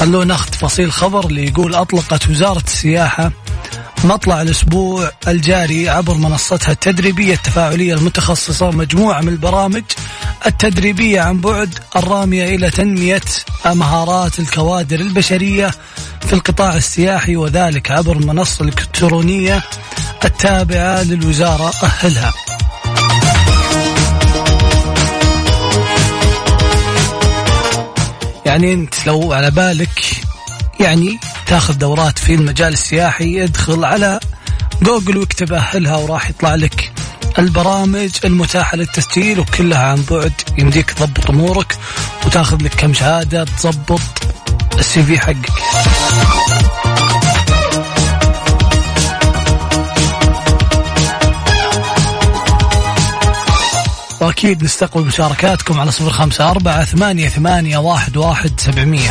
خلونا 0.00 0.24
ناخذ 0.24 0.50
تفاصيل 0.50 0.92
خبر 0.92 1.26
اللي 1.26 1.48
يقول 1.48 1.74
أطلقت 1.74 2.28
وزارة 2.28 2.62
السياحة 2.66 3.32
مطلع 4.04 4.42
الأسبوع 4.42 5.10
الجاري 5.28 5.88
عبر 5.88 6.14
منصتها 6.14 6.72
التدريبية 6.72 7.34
التفاعلية 7.34 7.94
المتخصصة 7.94 8.70
مجموعة 8.70 9.20
من 9.20 9.28
البرامج 9.28 9.82
التدريبية 10.46 11.20
عن 11.20 11.40
بعد 11.40 11.78
الرامية 11.96 12.54
إلى 12.54 12.70
تنمية 12.70 13.20
مهارات 13.66 14.38
الكوادر 14.38 15.00
البشرية 15.00 15.70
في 16.20 16.32
القطاع 16.32 16.76
السياحي 16.76 17.36
وذلك 17.36 17.90
عبر 17.90 18.16
المنصة 18.16 18.62
الإلكترونية 18.62 19.62
التابعة 20.24 21.02
للوزارة 21.02 21.72
أهلها. 21.82 22.32
يعني 28.50 28.72
انت 28.74 29.06
لو 29.06 29.32
على 29.32 29.50
بالك 29.50 30.22
يعني 30.80 31.18
تاخذ 31.46 31.74
دورات 31.74 32.18
في 32.18 32.34
المجال 32.34 32.72
السياحي 32.72 33.44
ادخل 33.44 33.84
على 33.84 34.20
جوجل 34.82 35.16
واكتب 35.16 35.52
أهلها 35.52 35.96
وراح 35.96 36.30
يطلع 36.30 36.54
لك 36.54 36.92
البرامج 37.38 38.10
المتاحة 38.24 38.76
للتسجيل 38.76 39.40
وكلها 39.40 39.86
عن 39.86 40.04
بعد. 40.10 40.32
يمديك 40.58 40.90
تضبط 40.90 41.30
أمورك 41.30 41.76
وتاخذ 42.26 42.62
لك 42.62 42.74
كم 42.74 42.94
شهادة 42.94 43.44
تضبط 43.44 44.00
السي 44.78 45.02
في 45.02 45.18
حقك. 45.18 45.50
وأكيد 54.44 54.64
نستقبل 54.64 55.06
مشاركاتكم 55.06 55.80
على 55.80 55.90
صفر 55.90 56.10
خمسة 56.10 56.50
أربعة 56.50 56.84
ثمانية, 56.84 57.28
ثمانية 57.28 57.78
واحد, 57.78 58.16
واحد 58.16 58.60
سبعمية. 58.60 59.10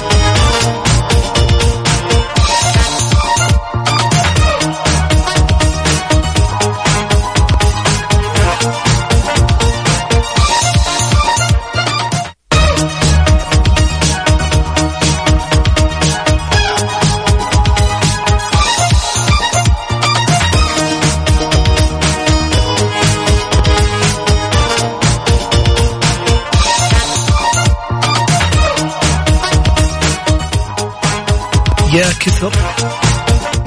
كثر. 32.29 32.51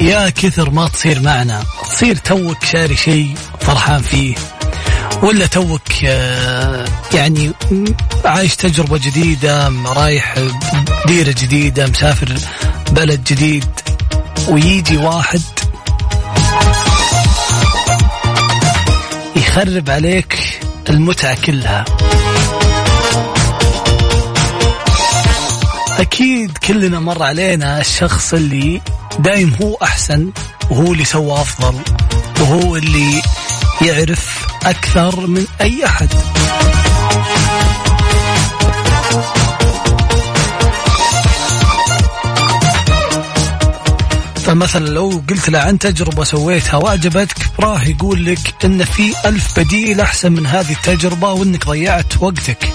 يا 0.00 0.30
كثر 0.30 0.70
ما 0.70 0.88
تصير 0.88 1.20
معنا. 1.20 1.62
تصير 1.90 2.16
توك 2.16 2.64
شاري 2.64 2.96
شيء 2.96 3.34
فرحان 3.60 4.02
فيه. 4.02 4.34
ولا 5.22 5.46
توك 5.46 5.82
آه، 6.04 6.84
يعني 7.14 7.50
عايش 8.24 8.56
تجربة 8.56 8.98
جديدة 8.98 9.72
رايح 9.86 10.34
ديرة 11.06 11.34
جديدة 11.42 11.86
مسافر 11.86 12.32
بلد 12.90 13.24
جديد. 13.24 13.66
ويجي 14.48 14.96
واحد 14.96 15.42
يخرب 19.36 19.90
عليك 19.90 20.38
المتعة 20.90 21.36
كلها. 21.44 21.84
أكيد 25.98 26.58
كلنا 26.58 27.00
مر 27.00 27.22
علينا 27.22 27.80
الشخص 27.80 28.34
اللي 28.34 28.80
دايم 29.18 29.56
هو 29.62 29.74
أحسن 29.82 30.30
وهو 30.70 30.92
اللي 30.92 31.04
سوى 31.04 31.32
أفضل 31.32 31.80
وهو 32.40 32.76
اللي 32.76 33.22
يعرف 33.82 34.46
أكثر 34.64 35.26
من 35.26 35.46
أي 35.60 35.86
أحد. 35.86 36.08
فمثلا 44.34 44.88
لو 44.88 45.22
قلت 45.30 45.48
له 45.48 45.58
عن 45.58 45.78
تجربة 45.78 46.24
سويتها 46.24 46.76
وأعجبتك 46.76 47.36
راح 47.60 47.86
يقول 47.86 48.26
لك 48.26 48.54
إن 48.64 48.84
في 48.84 49.14
ألف 49.24 49.60
بديل 49.60 50.00
أحسن 50.00 50.32
من 50.32 50.46
هذه 50.46 50.72
التجربة 50.72 51.32
وإنك 51.32 51.66
ضيعت 51.66 52.22
وقتك. 52.22 52.68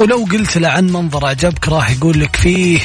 ولو 0.00 0.26
قلت 0.32 0.58
له 0.58 0.68
عن 0.68 0.86
منظر 0.86 1.26
أعجبك 1.26 1.68
راح 1.68 1.90
يقول 1.90 2.20
لك 2.20 2.36
فيه 2.36 2.80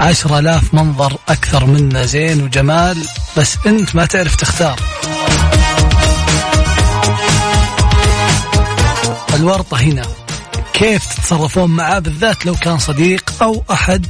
عشرة 0.00 0.38
آلاف 0.38 0.74
منظر 0.74 1.16
أكثر 1.28 1.66
منه 1.66 2.02
زين 2.02 2.42
وجمال 2.42 2.98
بس 3.36 3.56
أنت 3.66 3.96
ما 3.96 4.06
تعرف 4.06 4.36
تختار. 4.36 4.80
الورطة 9.34 9.76
هنا. 9.80 10.02
كيف 10.72 11.14
تتصرفون 11.14 11.70
معاه 11.70 11.98
بالذات 11.98 12.46
لو 12.46 12.54
كان 12.54 12.78
صديق 12.78 13.30
أو 13.42 13.64
أحد 13.70 14.06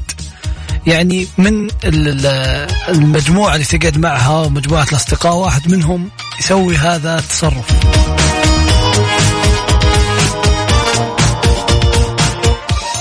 يعني 0.87 1.27
من 1.39 1.65
ال- 1.85 2.27
ال- 2.27 2.69
المجموعة 2.89 3.55
اللي 3.55 3.65
تقعد 3.65 3.99
معها 3.99 4.39
ومجموعة 4.41 4.87
الأصدقاء 4.93 5.35
واحد 5.35 5.71
منهم 5.73 6.09
يسوي 6.41 6.77
هذا 6.77 7.19
التصرف. 7.19 7.65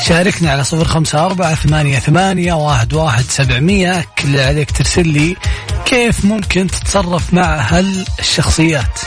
شاركنا 0.07 0.51
على 0.51 0.63
صفر 0.63 0.85
خمسة 0.85 1.25
أربعة 1.25 1.55
ثمانية 1.55 1.99
ثمانية 1.99 2.53
واحد 2.53 2.93
واحد 2.93 3.23
سبعمية. 3.23 4.05
كل 4.19 4.39
عليك 4.39 4.71
ترسل 4.71 5.07
لي 5.07 5.35
كيف 5.85 6.25
ممكن 6.25 6.67
تتصرف 6.67 7.33
مع 7.33 7.55
هالشخصيات. 7.55 8.99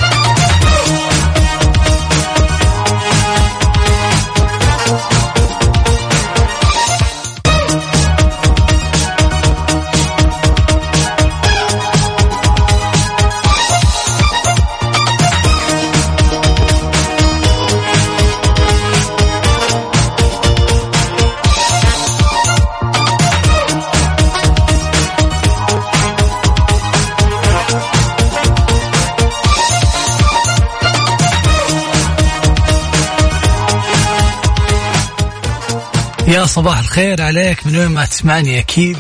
يا 36.27 36.47
صباح 36.47 36.79
الخير 36.79 37.23
عليك 37.23 37.67
من 37.67 37.77
وين 37.77 37.89
ما 37.89 38.05
تسمعني 38.05 38.59
أكيد. 38.59 38.99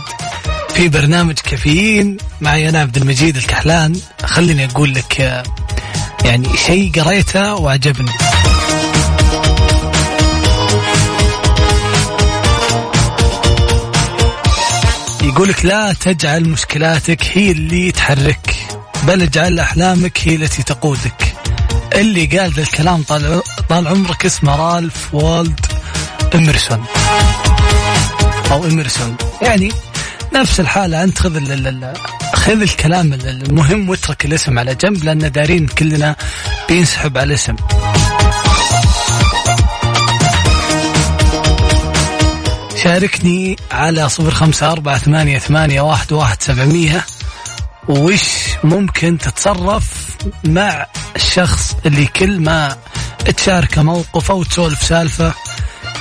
في 0.74 0.88
برنامج 0.88 1.34
كافيين 1.34 2.16
معي 2.40 2.68
أنا 2.68 2.80
عبد 2.80 2.96
المجيد 2.96 3.36
الكحلان. 3.36 4.00
خليني 4.24 4.64
أقول 4.64 4.94
لك 4.94 5.42
يعني 6.24 6.48
شيء 6.66 6.92
قريته 7.02 7.54
وعجبني 7.54 8.10
يقولك 15.22 15.64
لا 15.64 15.92
تجعل 15.92 16.48
مشكلاتك 16.48 17.20
هي 17.32 17.50
اللي 17.50 17.92
تحرك 17.92 18.56
بل 19.02 19.22
اجعل 19.22 19.58
أحلامك 19.60 20.20
هي 20.24 20.34
التي 20.34 20.62
تقودك. 20.62 21.34
اللي 21.94 22.26
قال 22.26 22.52
ذا 22.52 22.62
الكلام 22.62 23.02
طال 23.02 23.42
طال 23.68 23.88
عمرك 23.88 24.24
اسمه 24.26 24.56
رالف 24.56 25.14
والدو 25.14 25.65
اميرسون 26.34 26.84
أو 28.50 28.64
اميرسون 28.64 29.16
يعني 29.42 29.72
نفس 30.34 30.60
الحالة 30.60 31.02
أنت 31.04 31.18
خذ 31.18 31.40
خذ 32.34 32.62
الكلام 32.62 33.12
ال- 33.12 33.28
المهم 33.28 33.88
واترك 33.88 34.24
الاسم 34.24 34.58
على 34.58 34.74
جنب 34.74 35.04
لأن 35.04 35.32
دارين 35.32 35.66
كلنا 35.66 36.16
بينسحب 36.68 37.18
على 37.18 37.26
الاسم. 37.26 37.56
شاركني 42.82 43.56
على 43.72 44.08
صفر 44.08 44.30
خمسة 44.30 44.72
أربعة 44.72 44.98
ثمانية, 44.98 45.38
ثمانية 45.38 45.80
واحد, 45.80 46.12
واحد 46.12 46.42
سبعمية. 46.42 47.04
وش 47.88 48.22
ممكن 48.64 49.18
تتصرف 49.18 49.84
مع 50.44 50.86
الشخص 51.16 51.76
اللي 51.86 52.06
كل 52.06 52.40
ما 52.40 52.76
تشاركه 53.36 53.82
موقف 53.82 54.30
أو 54.30 54.42
تسولف 54.42 54.82
سالفة؟ 54.82 55.32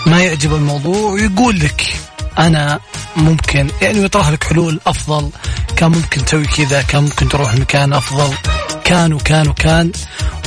ما 0.05 0.23
يعجب 0.23 0.55
الموضوع 0.55 1.11
ويقول 1.11 1.59
لك 1.59 1.93
أنا 2.39 2.79
ممكن 3.15 3.69
يعني 3.81 4.03
يطرح 4.03 4.29
لك 4.29 4.43
حلول 4.43 4.79
أفضل. 4.87 5.29
كان 5.75 5.91
ممكن 5.91 6.25
تسوي 6.25 6.45
كذا 6.45 6.81
كان 6.81 7.03
ممكن 7.03 7.29
تروح 7.29 7.55
لمكان 7.55 7.93
أفضل. 7.93 8.33
كان 8.83 9.13
وكان 9.13 9.47
وكان 9.47 9.91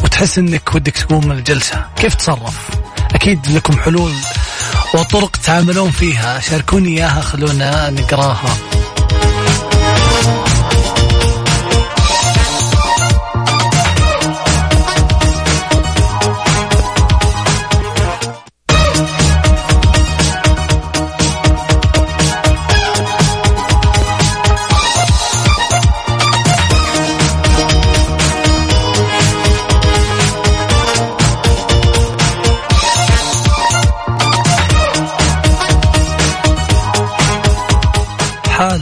وتحس 0.04 0.38
إنك 0.38 0.74
ودك 0.74 0.92
تقوم 0.92 1.26
من 1.26 1.38
الجلسة. 1.38 1.86
كيف 1.96 2.14
تصرف؟ 2.14 2.68
أكيد 3.14 3.46
لكم 3.50 3.78
حلول 3.78 4.12
وطرق 4.94 5.36
تعاملون 5.36 5.90
فيها. 5.90 6.40
شاركوني 6.40 6.88
إياها 6.88 7.20
خلونا 7.20 7.90
نقراها. 7.90 8.56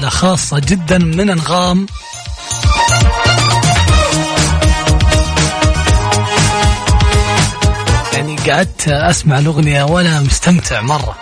حالة 0.07 0.19
خاصة 0.19 0.59
جدا 0.59 0.99
من 0.99 1.31
أنغام. 1.31 1.87
يعني 8.13 8.37
قعدت 8.37 8.89
أسمع 8.89 9.39
الأغنية 9.39 9.83
وأنا 9.83 10.21
مستمتع 10.21 10.81
مرة. 10.81 11.17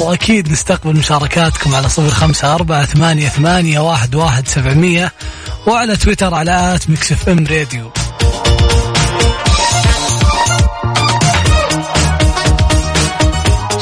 وأكيد 0.00 0.52
نستقبل 0.52 0.96
مشاركاتكم 0.96 1.74
على 1.74 1.88
صفر 1.88 2.10
خمسة 2.10 2.54
أربعة 2.54 2.84
ثمانية, 2.84 3.28
ثمانية 3.28 3.80
واحد, 3.80 4.14
واحد 4.14 4.48
سبعمية 4.48 5.12
وعلى 5.66 5.96
تويتر 5.96 6.34
على 6.34 6.74
at 6.74 6.90
Mix 6.90 7.12
FM 7.12 7.46
Radio. 7.46 7.90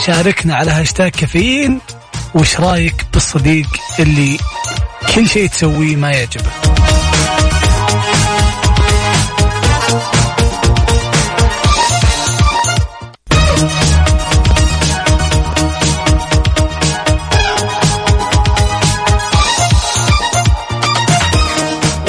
شاركنا 0.06 0.54
على 0.54 0.70
هاشتاج 0.70 1.10
كافيين. 1.10 1.80
وش 2.34 2.60
رأيك 2.60 3.06
بالصديق 3.12 3.66
اللي 4.00 4.38
كل 5.14 5.28
شيء 5.28 5.48
تسويه 5.48 5.96
ما 5.96 6.10
يعجبه؟ 6.10 6.50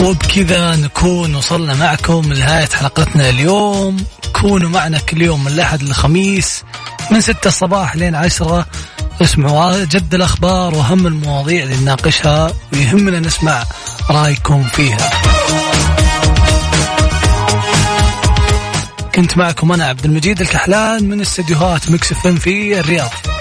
وبكذا 0.04 0.76
نكون 0.76 1.36
وصلنا 1.36 1.74
معكم 1.74 2.34
لنهاية 2.34 2.70
حلقتنا 2.70 3.30
اليوم. 3.30 4.06
كونوا 4.42 4.70
معنا 4.70 5.00
كل 5.00 5.22
يوم 5.22 5.44
من 5.44 5.52
الأحد 5.52 5.84
للخميس. 5.84 6.64
من 7.14 7.22
ستة 7.22 7.48
الصباح 7.48 7.96
لين 7.96 8.16
عشرة. 8.16 8.66
اسمعوا 9.22 9.86
جديد 9.86 10.14
الأخبار 10.14 10.76
وأهم 10.76 11.08
المواضيع 11.08 11.64
اللي 11.64 11.76
نناقشها 11.76 12.54
ويهمنا 12.74 13.20
نسمع 13.20 13.64
رأيكم 14.10 14.64
فيها. 14.64 15.10
كنت 19.16 19.38
معكم 19.38 19.72
أنا 19.72 19.86
عبد 19.86 20.06
المجيد 20.06 20.42
الكحلان 20.42 21.10
من 21.10 21.22
استديوهات 21.22 21.92
Mix 21.92 22.12
FM 22.12 22.36
في 22.36 22.80
الرياض. 22.80 23.33